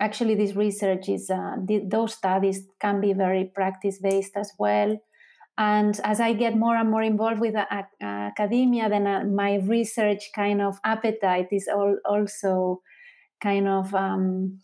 Actually, 0.00 0.34
this 0.34 0.56
research 0.56 1.08
is 1.08 1.30
uh, 1.30 1.56
those 1.86 2.14
studies 2.14 2.66
can 2.80 3.00
be 3.00 3.12
very 3.12 3.50
practice 3.54 3.98
based 4.02 4.36
as 4.36 4.52
well. 4.58 4.98
And 5.56 6.00
as 6.02 6.18
I 6.18 6.32
get 6.32 6.56
more 6.56 6.76
and 6.76 6.90
more 6.90 7.02
involved 7.02 7.40
with 7.40 7.54
uh, 7.54 7.82
academia, 8.00 8.88
then 8.88 9.06
uh, 9.06 9.22
my 9.24 9.56
research 9.56 10.30
kind 10.34 10.60
of 10.60 10.78
appetite 10.84 11.48
is 11.52 11.68
all, 11.72 11.96
also 12.04 12.80
kind 13.40 13.68
of 13.68 13.94
um, 13.94 14.58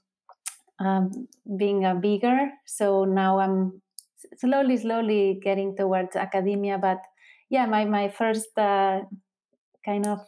um, 0.80 1.28
being 1.56 1.84
a 1.84 1.94
bigger. 1.94 2.50
So 2.66 3.04
now 3.04 3.38
I'm 3.38 3.80
slowly, 4.38 4.76
slowly 4.78 5.40
getting 5.40 5.76
towards 5.76 6.16
academia. 6.16 6.76
But 6.76 6.98
yeah, 7.50 7.66
my, 7.66 7.84
my 7.84 8.08
first 8.08 8.56
uh, 8.56 9.00
kind 9.84 10.06
of 10.06 10.20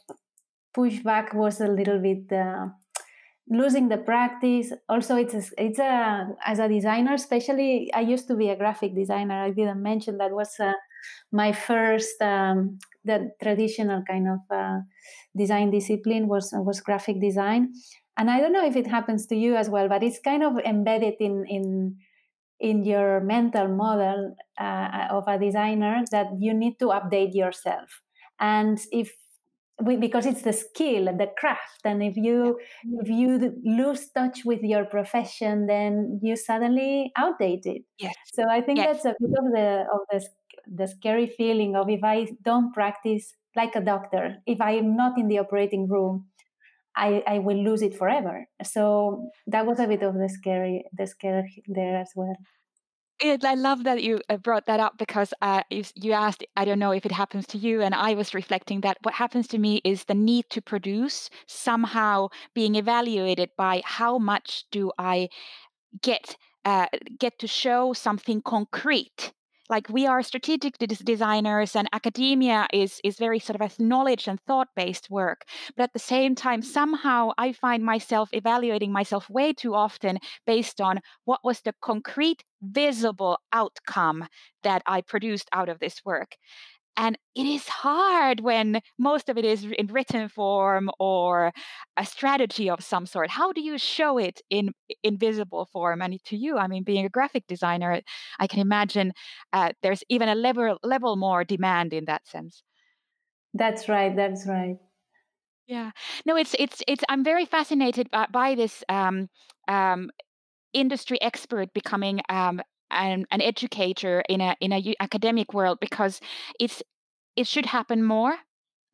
pushback 0.76 1.34
was 1.34 1.60
a 1.60 1.66
little 1.68 1.98
bit 1.98 2.32
uh, 2.32 2.66
losing 3.48 3.88
the 3.88 3.98
practice. 3.98 4.72
Also 4.88 5.16
it's 5.16 5.34
a, 5.34 5.42
it's 5.58 5.78
a 5.78 6.28
as 6.46 6.58
a 6.58 6.68
designer 6.68 7.14
especially 7.14 7.90
i 7.94 8.00
used 8.00 8.28
to 8.28 8.36
be 8.36 8.48
a 8.50 8.56
graphic 8.56 8.94
designer. 8.94 9.44
I 9.44 9.50
didn't 9.50 9.82
mention 9.82 10.18
that 10.18 10.32
was 10.32 10.54
a, 10.60 10.74
my 11.32 11.52
first 11.52 12.20
um, 12.22 12.78
the 13.04 13.32
traditional 13.42 14.02
kind 14.08 14.28
of 14.28 14.40
uh, 14.50 14.80
design 15.36 15.70
discipline 15.70 16.28
was 16.28 16.52
was 16.54 16.80
graphic 16.80 17.20
design, 17.20 17.72
and 18.16 18.30
I 18.30 18.40
don't 18.40 18.52
know 18.52 18.66
if 18.66 18.76
it 18.76 18.86
happens 18.86 19.26
to 19.26 19.36
you 19.36 19.56
as 19.56 19.68
well, 19.68 19.88
but 19.88 20.02
it's 20.02 20.20
kind 20.20 20.42
of 20.44 20.58
embedded 20.58 21.14
in 21.20 21.44
in 21.48 21.96
in 22.62 22.84
your 22.84 23.20
mental 23.20 23.66
model 23.68 24.36
uh, 24.58 25.08
of 25.10 25.24
a 25.26 25.38
designer 25.38 26.04
that 26.12 26.28
you 26.38 26.54
need 26.54 26.78
to 26.78 26.86
update 26.86 27.34
yourself. 27.34 28.00
And 28.38 28.78
if 28.92 29.12
we, 29.82 29.96
because 29.96 30.26
it's 30.26 30.42
the 30.42 30.52
skill 30.52 31.08
and 31.08 31.18
the 31.18 31.28
craft 31.36 31.80
and 31.84 32.02
if 32.02 32.16
you 32.16 32.58
if 33.00 33.08
you 33.08 33.52
lose 33.64 34.10
touch 34.10 34.44
with 34.44 34.62
your 34.62 34.84
profession 34.84 35.66
then 35.66 36.20
you 36.22 36.36
suddenly 36.36 37.10
outdate 37.18 37.66
it. 37.66 37.82
Yes. 37.98 38.14
So 38.32 38.44
i 38.48 38.60
think 38.60 38.78
yes. 38.78 39.02
that's 39.02 39.06
a 39.06 39.14
bit 39.18 39.30
of 39.38 39.52
the 39.52 39.84
of 39.92 40.00
the 40.12 40.28
the 40.66 40.86
scary 40.86 41.26
feeling 41.26 41.74
of 41.74 41.88
if 41.88 42.04
i 42.04 42.28
don't 42.44 42.72
practice 42.72 43.34
like 43.56 43.74
a 43.74 43.80
doctor 43.80 44.36
if 44.46 44.60
i 44.60 44.72
am 44.72 44.94
not 44.94 45.18
in 45.18 45.26
the 45.26 45.38
operating 45.38 45.88
room 45.88 46.26
I, 46.96 47.22
I 47.26 47.38
will 47.38 47.62
lose 47.62 47.82
it 47.82 47.96
forever. 47.96 48.46
So 48.62 49.30
that 49.46 49.66
was 49.66 49.80
a 49.80 49.86
bit 49.86 50.02
of 50.02 50.14
the 50.14 50.28
scary, 50.28 50.84
the 50.92 51.06
scary 51.06 51.62
there 51.66 51.96
as 51.96 52.10
well. 52.14 52.36
I 53.24 53.54
love 53.54 53.84
that 53.84 54.02
you 54.02 54.20
uh, 54.28 54.36
brought 54.36 54.66
that 54.66 54.80
up 54.80 54.98
because 54.98 55.32
uh, 55.40 55.62
you, 55.70 55.84
you, 55.94 56.12
asked, 56.12 56.44
I 56.56 56.64
don't 56.64 56.80
know 56.80 56.90
if 56.90 57.06
it 57.06 57.12
happens 57.12 57.46
to 57.48 57.58
you, 57.58 57.80
and 57.80 57.94
I 57.94 58.14
was 58.14 58.34
reflecting 58.34 58.80
that 58.80 58.98
what 59.02 59.14
happens 59.14 59.46
to 59.48 59.58
me 59.58 59.80
is 59.84 60.04
the 60.04 60.14
need 60.14 60.46
to 60.50 60.60
produce 60.60 61.30
somehow 61.46 62.28
being 62.52 62.74
evaluated 62.74 63.50
by 63.56 63.82
how 63.84 64.18
much 64.18 64.64
do 64.72 64.90
I 64.98 65.28
get 66.00 66.36
uh, 66.64 66.86
get 67.18 67.38
to 67.40 67.46
show 67.46 67.92
something 67.92 68.40
concrete 68.42 69.32
like 69.72 69.88
we 69.88 70.06
are 70.06 70.22
strategic 70.22 70.76
designers 70.78 71.74
and 71.74 71.88
academia 71.94 72.66
is 72.74 73.00
is 73.02 73.16
very 73.26 73.38
sort 73.38 73.58
of 73.58 73.64
a 73.68 73.82
knowledge 73.82 74.28
and 74.28 74.38
thought 74.46 74.68
based 74.76 75.08
work. 75.10 75.40
But 75.74 75.84
at 75.84 75.92
the 75.94 76.08
same 76.14 76.34
time 76.34 76.60
somehow 76.62 77.20
i 77.44 77.52
find 77.64 77.82
myself 77.92 78.28
evaluating 78.32 78.92
myself 78.92 79.30
way 79.38 79.48
too 79.62 79.74
often 79.74 80.18
based 80.46 80.78
on 80.88 81.00
what 81.24 81.40
was 81.48 81.58
the 81.62 81.74
concrete 81.90 82.44
visible 82.80 83.38
outcome 83.60 84.18
that 84.62 84.82
i 84.86 85.00
produced 85.00 85.48
out 85.58 85.68
of 85.70 85.78
this 85.80 85.96
work 86.04 86.36
and 86.96 87.18
it 87.34 87.46
is 87.46 87.66
hard 87.68 88.40
when 88.40 88.80
most 88.98 89.28
of 89.28 89.38
it 89.38 89.44
is 89.44 89.64
in 89.78 89.86
written 89.86 90.28
form 90.28 90.90
or 90.98 91.52
a 91.96 92.04
strategy 92.04 92.68
of 92.68 92.82
some 92.82 93.06
sort. 93.06 93.30
How 93.30 93.52
do 93.52 93.60
you 93.60 93.78
show 93.78 94.18
it 94.18 94.42
in 94.50 94.72
invisible 95.02 95.68
form? 95.72 96.02
And 96.02 96.22
to 96.24 96.36
you, 96.36 96.58
I 96.58 96.66
mean, 96.66 96.84
being 96.84 97.06
a 97.06 97.10
graphic 97.10 97.46
designer, 97.46 98.00
I 98.38 98.46
can 98.46 98.60
imagine 98.60 99.12
uh, 99.52 99.70
there's 99.82 100.04
even 100.08 100.28
a 100.28 100.34
level 100.34 100.78
level 100.82 101.16
more 101.16 101.44
demand 101.44 101.92
in 101.92 102.04
that 102.06 102.26
sense. 102.26 102.62
That's 103.54 103.88
right. 103.88 104.14
That's 104.14 104.46
right. 104.46 104.76
Yeah. 105.66 105.92
No, 106.26 106.36
it's 106.36 106.54
it's 106.58 106.82
it's. 106.86 107.04
I'm 107.08 107.24
very 107.24 107.46
fascinated 107.46 108.10
by, 108.10 108.26
by 108.30 108.54
this 108.54 108.82
um, 108.88 109.28
um, 109.68 110.10
industry 110.72 111.20
expert 111.22 111.72
becoming 111.72 112.20
um, 112.28 112.60
an, 112.92 113.26
an 113.30 113.40
educator 113.40 114.22
in 114.28 114.40
a 114.40 114.56
in 114.60 114.72
a 114.72 114.94
academic 115.00 115.52
world 115.52 115.78
because 115.80 116.20
it's 116.60 116.82
it 117.36 117.46
should 117.46 117.66
happen 117.66 118.02
more. 118.02 118.36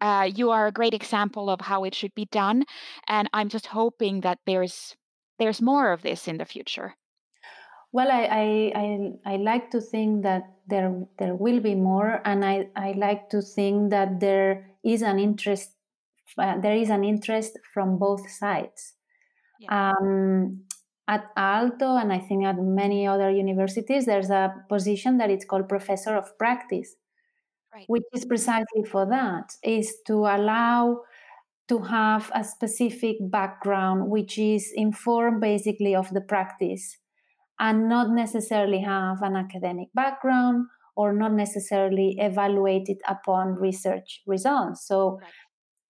Uh, 0.00 0.30
you 0.32 0.50
are 0.50 0.66
a 0.66 0.72
great 0.72 0.94
example 0.94 1.50
of 1.50 1.60
how 1.60 1.84
it 1.84 1.94
should 1.94 2.14
be 2.14 2.26
done, 2.26 2.64
and 3.08 3.28
I'm 3.32 3.48
just 3.48 3.66
hoping 3.66 4.20
that 4.20 4.38
there's 4.46 4.96
there's 5.38 5.60
more 5.60 5.92
of 5.92 6.02
this 6.02 6.28
in 6.28 6.38
the 6.38 6.44
future. 6.44 6.94
Well, 7.90 8.10
I 8.10 8.24
I, 8.24 8.72
I, 8.74 9.34
I 9.34 9.36
like 9.36 9.70
to 9.70 9.80
think 9.80 10.22
that 10.22 10.42
there 10.68 11.06
there 11.18 11.34
will 11.34 11.60
be 11.60 11.74
more, 11.74 12.20
and 12.24 12.44
I, 12.44 12.68
I 12.76 12.92
like 12.92 13.30
to 13.30 13.42
think 13.42 13.90
that 13.90 14.20
there 14.20 14.70
is 14.84 15.02
an 15.02 15.18
interest 15.18 15.72
uh, 16.36 16.60
there 16.60 16.76
is 16.76 16.90
an 16.90 17.04
interest 17.04 17.58
from 17.72 17.98
both 17.98 18.28
sides. 18.30 18.94
Yeah. 19.60 19.92
Um, 19.92 20.64
at 21.08 21.34
Aalto, 21.36 22.00
and 22.00 22.12
I 22.12 22.18
think 22.18 22.44
at 22.44 22.58
many 22.58 23.06
other 23.06 23.30
universities, 23.30 24.04
there's 24.04 24.30
a 24.30 24.54
position 24.68 25.16
that 25.18 25.30
it's 25.30 25.46
called 25.46 25.68
professor 25.68 26.14
of 26.14 26.36
practice, 26.38 26.94
right. 27.74 27.84
which 27.86 28.04
is 28.12 28.26
precisely 28.26 28.84
for 28.84 29.06
that, 29.06 29.54
is 29.64 29.96
to 30.06 30.26
allow 30.26 31.00
to 31.68 31.78
have 31.80 32.30
a 32.34 32.44
specific 32.44 33.16
background 33.20 34.10
which 34.10 34.38
is 34.38 34.72
informed 34.74 35.40
basically 35.40 35.94
of 35.94 36.10
the 36.14 36.20
practice 36.20 36.98
and 37.58 37.88
not 37.88 38.10
necessarily 38.10 38.80
have 38.80 39.22
an 39.22 39.36
academic 39.36 39.88
background 39.94 40.66
or 40.96 41.12
not 41.12 41.32
necessarily 41.32 42.16
evaluated 42.18 42.98
upon 43.08 43.54
research 43.54 44.22
results. 44.26 44.86
So 44.86 45.18
right. 45.20 45.30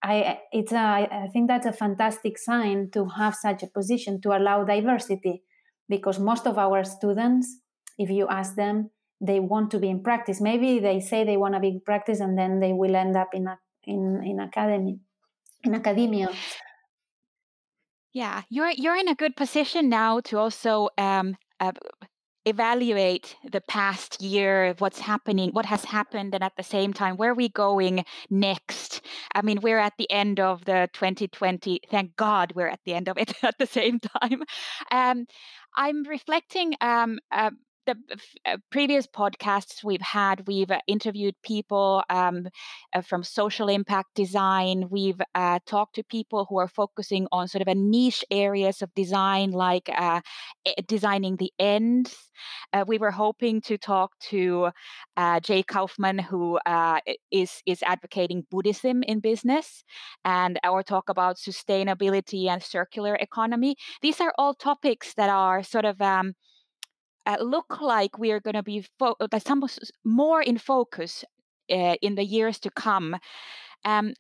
I 0.02 0.40
it's 0.52 0.72
a, 0.72 0.76
I 0.76 1.28
think 1.32 1.48
that's 1.48 1.66
a 1.66 1.72
fantastic 1.72 2.38
sign 2.38 2.90
to 2.92 3.06
have 3.16 3.34
such 3.34 3.62
a 3.62 3.66
position 3.66 4.20
to 4.22 4.37
allow 4.37 4.64
diversity 4.64 5.42
because 5.88 6.18
most 6.18 6.46
of 6.46 6.58
our 6.58 6.84
students 6.84 7.61
if 7.98 8.11
you 8.11 8.28
ask 8.28 8.54
them 8.54 8.90
they 9.20 9.40
want 9.40 9.72
to 9.72 9.80
be 9.80 9.90
in 9.90 10.00
practice. 10.00 10.40
Maybe 10.40 10.78
they 10.78 11.00
say 11.00 11.24
they 11.24 11.37
want 11.37 11.54
to 11.54 11.61
be 11.61 11.68
in 11.68 11.80
practice 11.84 12.20
and 12.20 12.38
then 12.38 12.61
they 12.61 12.72
will 12.72 12.94
end 12.94 13.16
up 13.16 13.30
in 13.34 13.48
a, 13.48 13.58
in 13.84 14.22
in 14.24 14.40
academy 14.40 15.00
in 15.64 15.74
academia. 15.74 16.28
Yeah 18.12 18.42
you're 18.48 18.70
you're 18.70 18.96
in 18.96 19.08
a 19.08 19.14
good 19.14 19.37
position 19.37 19.88
now 19.88 20.20
to 20.20 20.38
also 20.38 20.90
um, 20.96 21.37
uh, 21.61 21.72
evaluate 22.48 23.37
the 23.44 23.61
past 23.61 24.20
year, 24.20 24.74
what's 24.78 25.00
happening, 25.00 25.50
what 25.52 25.66
has 25.66 25.84
happened, 25.84 26.34
and 26.34 26.42
at 26.44 26.56
the 26.56 26.62
same 26.62 26.92
time, 26.92 27.16
where 27.16 27.30
are 27.30 27.34
we 27.34 27.48
going 27.48 28.04
next? 28.30 29.02
I 29.34 29.42
mean, 29.42 29.61
we're 29.62 29.78
at 29.78 29.94
the 29.98 30.11
end 30.11 30.40
of 30.40 30.64
the 30.64 30.88
2020. 30.92 31.80
Thank 31.90 32.16
God 32.16 32.52
we're 32.54 32.68
at 32.68 32.80
the 32.84 32.94
end 32.94 33.08
of 33.08 33.18
it 33.18 33.32
at 33.42 33.58
the 33.58 33.66
same 33.66 34.00
time. 34.00 34.42
Um, 34.90 35.26
I'm 35.76 36.02
reflecting 36.04 36.74
um, 36.80 37.18
uh, 37.30 37.50
the 37.88 38.18
uh, 38.44 38.59
previous 38.70 39.07
podcasts 39.07 39.83
we've 39.83 40.01
had, 40.03 40.46
we've 40.46 40.70
uh, 40.70 40.81
interviewed 40.87 41.35
people 41.42 42.03
um, 42.11 42.48
uh, 42.94 43.01
from 43.01 43.24
social 43.24 43.68
impact 43.68 44.14
design. 44.14 44.88
We've 44.90 45.20
uh, 45.35 45.59
talked 45.66 45.94
to 45.94 46.05
people 46.05 46.46
who 46.48 46.59
are 46.59 46.68
focusing 46.68 47.27
on 47.33 47.48
sort 47.48 47.62
of 47.62 47.68
a 47.68 47.74
niche 47.74 48.24
areas 48.31 48.83
of 48.83 48.94
design, 48.94 49.53
like 49.53 49.88
uh, 49.96 50.20
designing 50.87 51.37
the 51.37 51.51
ends. 51.59 52.14
Uh, 52.72 52.85
we 52.87 52.98
were 52.98 53.11
hoping 53.11 53.61
to 53.62 53.79
talk 53.79 54.12
to 54.31 54.70
Jay 55.42 55.62
Kaufman, 55.62 56.18
who 56.18 56.59
is 57.33 57.62
is 57.66 57.83
advocating 57.83 58.46
Buddhism 58.51 59.03
in 59.03 59.20
business, 59.20 59.83
and 60.24 60.61
or 60.64 60.83
talk 60.83 61.09
about 61.09 61.37
sustainability 61.37 62.48
and 62.48 62.62
circular 62.62 63.16
economy. 63.16 63.74
These 64.03 64.20
are 64.20 64.33
all 64.38 64.55
topics 64.55 65.14
that 65.14 65.31
are 65.31 65.62
sort 65.62 65.85
of 65.85 66.01
um, 66.01 66.35
uh, 67.28 67.36
look 67.40 67.80
like 67.80 68.18
we 68.18 68.32
are 68.32 68.40
going 68.40 68.54
to 68.54 68.62
be 68.62 68.84
fo- 68.98 69.16
some 69.38 69.62
more 70.04 70.42
in 70.42 70.58
focus 70.58 71.24
uh, 71.70 71.96
in 72.02 72.14
the 72.14 72.24
years 72.24 72.58
to 72.60 72.70
come. 72.70 73.16
Um, 73.84 74.14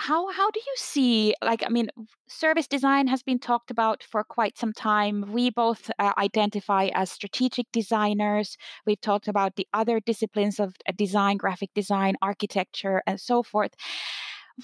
how 0.00 0.30
how 0.30 0.48
do 0.52 0.60
you 0.60 0.74
see 0.76 1.34
like 1.42 1.64
i 1.66 1.68
mean 1.68 1.88
service 2.28 2.68
design 2.68 3.08
has 3.08 3.22
been 3.24 3.38
talked 3.38 3.68
about 3.68 4.00
for 4.02 4.22
quite 4.22 4.56
some 4.56 4.72
time. 4.72 5.24
We 5.32 5.50
both 5.50 5.90
uh, 5.98 6.12
identify 6.18 6.90
as 6.94 7.10
strategic 7.10 7.66
designers. 7.72 8.56
We've 8.86 9.00
talked 9.00 9.26
about 9.28 9.56
the 9.56 9.66
other 9.74 9.98
disciplines 9.98 10.60
of 10.60 10.76
uh, 10.88 10.92
design 10.96 11.36
graphic 11.36 11.70
design 11.74 12.14
architecture 12.22 13.02
and 13.08 13.20
so 13.20 13.42
forth 13.42 13.74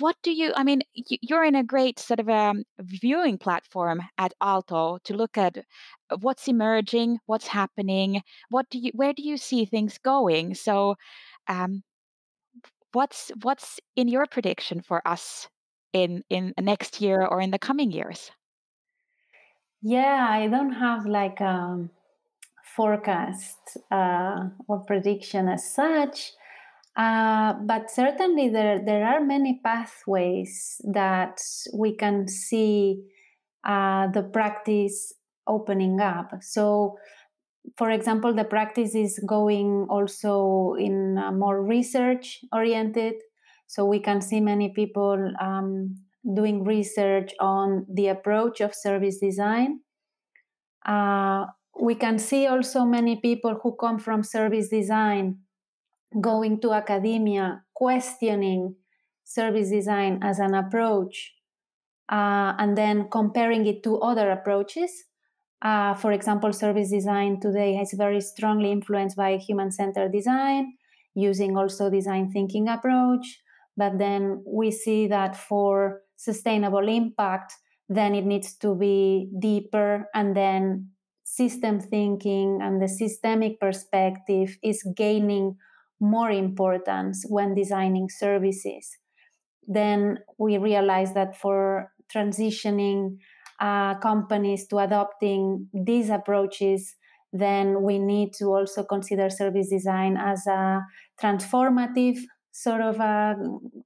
what 0.01 0.17
do 0.23 0.33
you 0.33 0.53
i 0.57 0.65
mean 0.65 0.83
you're 0.95 1.45
in 1.45 1.55
a 1.55 1.63
great 1.63 1.99
sort 1.99 2.19
of 2.21 2.29
um, 2.29 2.65
viewing 2.81 3.39
platform 3.39 4.03
at 4.19 4.33
aalto 4.43 4.99
to 5.05 5.15
look 5.15 5.39
at 5.39 5.59
uh, 5.59 6.17
what's 6.21 6.49
emerging 6.49 7.19
what's 7.27 7.47
happening 7.47 8.21
what 8.49 8.69
do 8.71 8.79
you 8.79 8.91
where 8.95 9.13
do 9.13 9.23
you 9.23 9.37
see 9.37 9.65
things 9.65 9.99
going? 9.99 10.55
So 10.55 10.97
um, 11.49 11.83
what's 12.93 13.31
what's 13.43 13.81
in 13.97 14.09
your 14.09 14.27
prediction 14.27 14.83
for 14.83 15.07
us 15.07 15.49
in 15.93 16.23
in 16.31 16.55
next 16.61 17.01
year 17.01 17.27
or 17.27 17.41
in 17.41 17.51
the 17.51 17.59
coming 17.59 17.91
years? 17.91 18.31
Yeah 19.83 20.27
i 20.31 20.49
don't 20.49 20.73
have 20.73 21.05
like 21.07 21.41
a 21.41 21.45
um, 21.45 21.91
forecast 22.77 23.79
uh, 23.91 24.49
or 24.67 24.81
prediction 24.81 25.49
as 25.49 25.75
such 25.75 26.33
uh, 26.97 27.55
but 27.67 27.91
certainly 27.91 28.49
there, 28.49 28.81
there 28.85 29.05
are 29.05 29.21
many 29.21 29.61
pathways 29.65 30.81
that 30.93 31.41
we 31.73 31.97
can 31.97 32.29
see 32.29 33.03
uh, 33.67 34.07
the 34.09 34.23
practice 34.23 35.13
opening 35.47 36.01
up. 36.01 36.31
So, 36.41 36.97
for 37.77 37.91
example, 37.91 38.33
the 38.33 38.45
practice 38.45 38.95
is 38.95 39.19
going 39.27 39.87
also 39.91 40.75
in 40.79 41.15
more 41.37 41.65
research 41.65 42.41
oriented. 42.53 43.15
So 43.67 43.85
we 43.85 43.99
can 43.99 44.21
see 44.21 44.41
many 44.41 44.69
people 44.69 45.33
um, 45.41 45.97
doing 46.35 46.63
research 46.63 47.33
on 47.41 47.87
the 47.93 48.09
approach 48.09 48.61
of 48.61 48.75
service 48.75 49.19
design. 49.19 49.81
Uh, 50.87 51.47
we 51.81 51.95
can 51.95 52.19
see 52.19 52.47
also 52.47 52.85
many 52.85 53.17
people 53.17 53.59
who 53.63 53.75
come 53.81 53.99
from 53.99 54.23
service 54.23 54.69
design 54.69 55.39
going 56.21 56.61
to 56.61 56.73
academia, 56.73 57.63
questioning 57.75 58.77
service 59.25 59.71
design 59.71 60.21
as 60.23 60.39
an 60.39 60.55
approach, 60.55 61.35
uh, 62.11 62.55
and 62.59 62.77
then 62.77 63.09
comparing 63.11 63.67
it 63.67 63.83
to 63.83 63.99
other 63.99 64.31
approaches. 64.31 64.91
Uh, 65.63 65.95
for 65.95 66.13
example, 66.13 66.53
service 66.53 66.91
design 66.91 67.41
today 67.41 67.77
is 67.77 67.95
very 67.97 68.21
strongly 68.21 68.71
influenced 68.71 69.17
by 69.17 69.37
human 69.37 69.71
centered 69.71 70.13
design, 70.13 70.75
using 71.15 71.57
also 71.57 71.89
design 71.89 72.31
thinking 72.31 72.69
approach. 72.69 73.41
But 73.77 73.99
then 73.99 74.45
we 74.47 74.71
see 74.71 75.09
that 75.09 75.35
for 75.35 76.03
sustainable 76.17 76.87
impact, 76.89 77.55
then 77.89 78.15
it 78.15 78.25
needs 78.25 78.55
to 78.59 78.75
be 78.75 79.31
deeper 79.39 80.09
and 80.15 80.37
then 80.37 80.91
system 81.25 81.81
thinking 81.81 82.61
and 82.63 82.81
the 82.81 82.89
systemic 82.89 83.59
perspective 83.59 84.57
is 84.63 84.87
gaining 84.95 85.57
more 86.05 86.31
importance 86.31 87.25
when 87.29 87.55
designing 87.55 88.09
services. 88.09 88.99
Then 89.67 90.19
we 90.39 90.59
realize 90.59 91.15
that 91.15 91.37
for 91.37 91.91
transitioning 92.15 93.17
uh, 93.61 93.95
companies 93.99 94.67
to 94.69 94.79
adopting 94.79 95.69
these 95.73 96.11
approaches, 96.11 96.95
then 97.33 97.83
we 97.83 97.99
need 97.99 98.33
to 98.39 98.47
also 98.47 98.85
consider 98.85 99.31
service 99.31 99.71
design 99.71 100.17
as 100.17 100.47
a 100.47 100.83
transformative 101.21 102.19
sort 102.53 102.81
of 102.81 103.01
a 103.01 103.35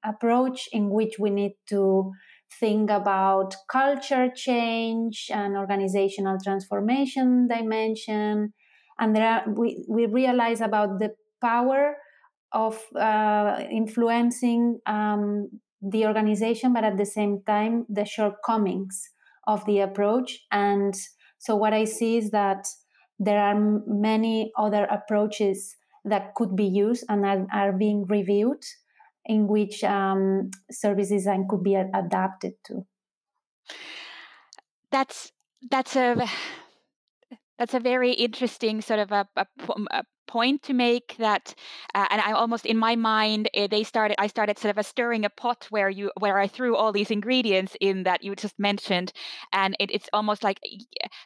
approach 0.04 0.68
in 0.72 0.90
which 0.90 1.14
we 1.18 1.30
need 1.30 1.54
to 1.68 2.10
think 2.60 2.90
about 2.90 3.54
culture 3.70 4.28
change 4.34 5.30
and 5.32 5.56
organizational 5.56 6.36
transformation 6.42 7.48
dimension 7.48 8.52
and 8.98 9.16
there 9.16 9.26
are 9.26 9.42
we, 9.56 9.84
we 9.88 10.06
realize 10.06 10.60
about 10.60 10.98
the 10.98 11.10
power 11.40 11.96
of 12.52 12.80
uh, 12.96 13.62
influencing 13.70 14.78
um, 14.86 15.48
the 15.82 16.06
organization 16.06 16.72
but 16.72 16.84
at 16.84 16.96
the 16.96 17.06
same 17.06 17.42
time 17.46 17.86
the 17.88 18.04
shortcomings 18.04 19.10
of 19.46 19.64
the 19.66 19.80
approach 19.80 20.40
and 20.50 20.94
so 21.38 21.54
what 21.54 21.72
i 21.72 21.84
see 21.84 22.16
is 22.16 22.30
that 22.30 22.66
there 23.18 23.40
are 23.40 23.80
many 23.86 24.52
other 24.56 24.84
approaches 24.84 25.76
that 26.04 26.34
could 26.34 26.56
be 26.56 26.64
used 26.64 27.04
and 27.08 27.24
are, 27.24 27.46
are 27.52 27.72
being 27.72 28.04
reviewed 28.06 28.62
in 29.24 29.46
which 29.46 29.84
um, 29.84 30.50
service 30.70 31.10
design 31.10 31.46
could 31.48 31.62
be 31.62 31.74
adapted 31.74 32.54
to. 32.64 32.86
That's 34.90 35.32
that's 35.70 35.96
a 35.96 36.26
that's 37.58 37.74
a 37.74 37.80
very 37.80 38.12
interesting 38.12 38.80
sort 38.80 39.00
of 39.00 39.12
a, 39.12 39.28
a, 39.36 39.46
a 39.90 40.02
point 40.28 40.62
to 40.62 40.72
make 40.72 41.16
that 41.18 41.54
uh, 41.94 42.06
and 42.10 42.20
i 42.20 42.32
almost 42.32 42.66
in 42.66 42.76
my 42.76 42.94
mind 42.94 43.48
uh, 43.56 43.66
they 43.66 43.82
started 43.82 44.14
i 44.20 44.26
started 44.28 44.58
sort 44.58 44.70
of 44.70 44.78
a 44.78 44.84
stirring 44.84 45.24
a 45.24 45.30
pot 45.30 45.66
where 45.70 45.90
you 45.90 46.12
where 46.20 46.38
i 46.38 46.46
threw 46.46 46.76
all 46.76 46.92
these 46.92 47.10
ingredients 47.10 47.76
in 47.80 48.04
that 48.04 48.22
you 48.22 48.36
just 48.36 48.58
mentioned 48.58 49.12
and 49.52 49.74
it, 49.80 49.90
it's 49.90 50.08
almost 50.12 50.44
like 50.44 50.60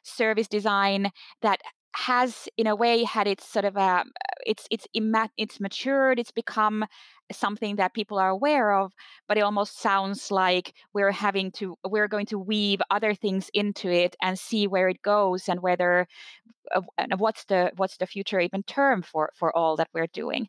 service 0.03 0.49
design 0.49 1.11
that 1.43 1.61
has 1.95 2.49
in 2.57 2.67
a 2.67 2.77
way 2.77 3.05
had 3.05 3.27
its 3.27 3.47
sort 3.47 3.65
of 3.65 3.77
a 3.77 4.05
it's 4.47 4.67
it's 4.71 4.87
imma- 4.95 5.31
it's 5.37 5.61
matured 5.61 6.19
it's 6.19 6.31
become 6.31 6.85
something 7.31 7.77
that 7.77 7.95
people 7.95 8.19
are 8.19 8.31
aware 8.31 8.75
of 8.75 8.93
but 9.29 9.39
it 9.39 9.43
almost 9.43 9.81
sounds 9.81 10.31
like 10.31 10.75
we're 10.95 11.13
having 11.13 11.51
to 11.53 11.77
we're 11.85 12.09
going 12.09 12.27
to 12.27 12.39
weave 12.39 12.81
other 12.91 13.15
things 13.15 13.51
into 13.55 13.91
it 13.91 14.17
and 14.23 14.39
see 14.39 14.67
where 14.67 14.89
it 14.89 15.03
goes 15.03 15.49
and 15.49 15.61
whether 15.61 16.07
uh, 16.75 16.81
what's 17.19 17.45
the 17.45 17.71
what's 17.77 17.97
the 17.99 18.07
future 18.07 18.41
even 18.41 18.63
term 18.65 19.03
for 19.03 19.31
for 19.35 19.55
all 19.57 19.77
that 19.77 19.89
we're 19.95 20.07
doing 20.09 20.49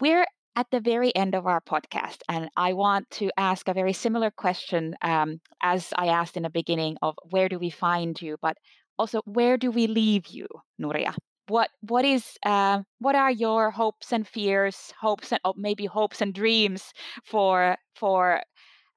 we're 0.00 0.26
at 0.56 0.66
the 0.70 0.80
very 0.80 1.14
end 1.14 1.34
of 1.34 1.46
our 1.46 1.60
podcast, 1.60 2.18
and 2.28 2.50
I 2.56 2.72
want 2.72 3.08
to 3.12 3.30
ask 3.36 3.68
a 3.68 3.74
very 3.74 3.92
similar 3.92 4.30
question 4.30 4.96
um, 5.00 5.40
as 5.62 5.92
I 5.96 6.08
asked 6.08 6.36
in 6.36 6.42
the 6.42 6.50
beginning 6.50 6.96
of 7.02 7.14
where 7.30 7.48
do 7.48 7.58
we 7.58 7.70
find 7.70 8.20
you? 8.20 8.36
But 8.42 8.56
also 9.00 9.22
where 9.24 9.56
do 9.56 9.70
we 9.70 9.86
leave 9.86 10.26
you 10.28 10.46
nuria? 10.78 11.14
What 11.48 11.70
what 11.80 12.04
is 12.04 12.36
uh, 12.44 12.82
what 12.98 13.16
are 13.16 13.30
your 13.32 13.70
hopes 13.70 14.12
and 14.12 14.28
fears 14.28 14.92
hopes 15.00 15.32
and 15.32 15.40
oh, 15.44 15.54
maybe 15.56 15.86
hopes 15.86 16.20
and 16.20 16.34
dreams 16.34 16.92
for 17.24 17.76
for 17.96 18.42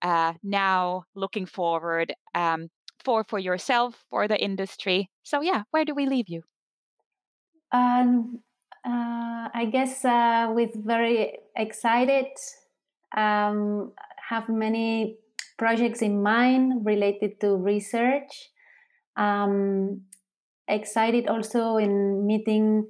uh, 0.02 0.34
now 0.44 1.04
looking 1.16 1.46
forward 1.46 2.13
um, 2.36 2.68
for 3.06 3.24
for 3.24 3.39
yourself 3.39 4.04
for 4.10 4.28
the 4.28 4.38
industry? 4.38 5.10
So 5.24 5.42
yeah 5.42 5.63
where 5.72 5.86
do 5.86 5.96
we 5.96 6.06
leave 6.06 6.28
you? 6.28 6.44
Um, 7.72 8.44
uh, 8.86 9.48
i 9.62 9.66
guess 9.72 10.06
uh, 10.06 10.52
with 10.54 10.76
very 10.86 11.39
excited 11.56 12.28
um, 13.16 13.94
have 14.30 14.50
many 14.50 15.18
projects 15.58 16.02
in 16.02 16.22
mind 16.22 16.86
related 16.86 17.39
to 17.39 17.56
research 17.56 18.53
um, 19.15 20.02
excited 20.67 21.28
also 21.28 21.78
in 21.78 22.26
meeting 22.26 22.88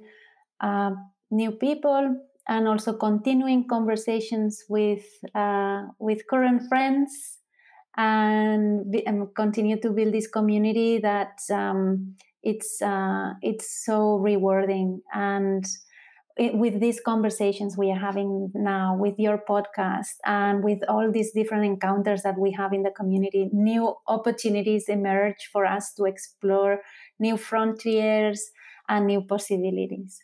uh, 0.60 0.90
new 1.30 1.52
people 1.52 2.16
and 2.48 2.68
also 2.68 2.92
continuing 2.92 3.66
conversations 3.68 4.64
with 4.68 5.04
uh, 5.34 5.82
with 5.98 6.26
current 6.28 6.62
friends 6.68 7.38
and, 7.96 8.94
and, 9.06 9.28
continue 9.36 9.80
to 9.80 9.90
build 9.90 10.12
this 10.12 10.26
community 10.26 10.98
that 10.98 11.38
um, 11.52 12.16
it's 12.42 12.82
uh, 12.82 13.32
it's 13.40 13.84
so 13.84 14.16
rewarding. 14.16 15.00
And 15.12 15.64
Eh, 16.36 16.50
with 16.52 16.80
these 16.80 17.00
conversations 17.00 17.76
we 17.78 17.92
are 17.92 17.98
having 17.98 18.50
now 18.54 18.96
with 18.96 19.14
your 19.18 19.38
podcast 19.48 20.18
and 20.24 20.64
with 20.64 20.80
all 20.88 21.12
these 21.12 21.30
different 21.30 21.64
encounters 21.64 22.22
that 22.22 22.36
we 22.36 22.50
have 22.50 22.72
in 22.72 22.82
the 22.82 22.90
community 22.90 23.48
new 23.52 23.94
opportunities 24.08 24.88
emerge 24.88 25.48
for 25.52 25.64
us 25.64 25.92
to 25.92 26.04
explore 26.06 26.80
new 27.20 27.36
frontiers 27.36 28.50
and 28.88 29.06
new 29.06 29.22
possibilities. 29.22 30.18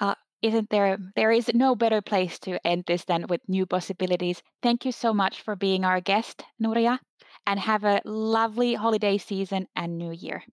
Well 0.00 0.16
isn't 0.40 0.70
there 0.70 0.96
there 1.16 1.32
is 1.32 1.50
no 1.52 1.76
better 1.76 2.00
place 2.00 2.38
to 2.38 2.58
end 2.66 2.84
this 2.86 3.04
than 3.04 3.26
with 3.28 3.42
new 3.48 3.66
possibilities. 3.66 4.42
Thank 4.62 4.86
you 4.86 4.92
so 4.92 5.12
much 5.12 5.42
for 5.42 5.54
being 5.54 5.84
our 5.84 6.00
guest 6.00 6.44
nuria 6.58 6.98
and 7.46 7.60
have 7.60 7.84
a 7.84 8.00
lovely 8.06 8.72
holiday 8.72 9.18
season 9.18 9.68
and 9.76 9.98
new 9.98 10.12
year. 10.12 10.44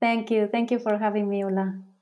Thank 0.00 0.30
you. 0.30 0.48
Thank 0.52 0.70
you 0.70 0.78
for 0.78 0.98
having 0.98 1.30
me 1.30 1.42
Ulla. 1.42 1.95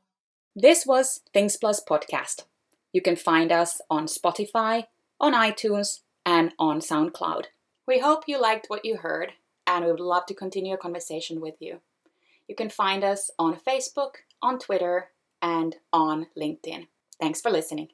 This 0.56 0.86
was 0.86 1.18
Things 1.32 1.56
Plus 1.56 1.82
Podcast. 1.82 2.44
You 2.92 3.02
can 3.02 3.16
find 3.16 3.50
us 3.50 3.80
on 3.90 4.06
Spotify, 4.06 4.84
on 5.18 5.32
iTunes, 5.34 6.02
and 6.24 6.52
on 6.60 6.78
SoundCloud. 6.78 7.46
We 7.88 7.98
hope 7.98 8.28
you 8.28 8.40
liked 8.40 8.66
what 8.68 8.84
you 8.84 8.98
heard, 8.98 9.32
and 9.66 9.84
we 9.84 9.90
would 9.90 9.98
love 9.98 10.26
to 10.26 10.34
continue 10.34 10.74
a 10.74 10.78
conversation 10.78 11.40
with 11.40 11.56
you. 11.58 11.80
You 12.46 12.54
can 12.54 12.70
find 12.70 13.02
us 13.02 13.32
on 13.36 13.58
Facebook, 13.66 14.22
on 14.40 14.60
Twitter, 14.60 15.08
and 15.42 15.74
on 15.92 16.28
LinkedIn. 16.38 16.86
Thanks 17.20 17.40
for 17.40 17.50
listening. 17.50 17.82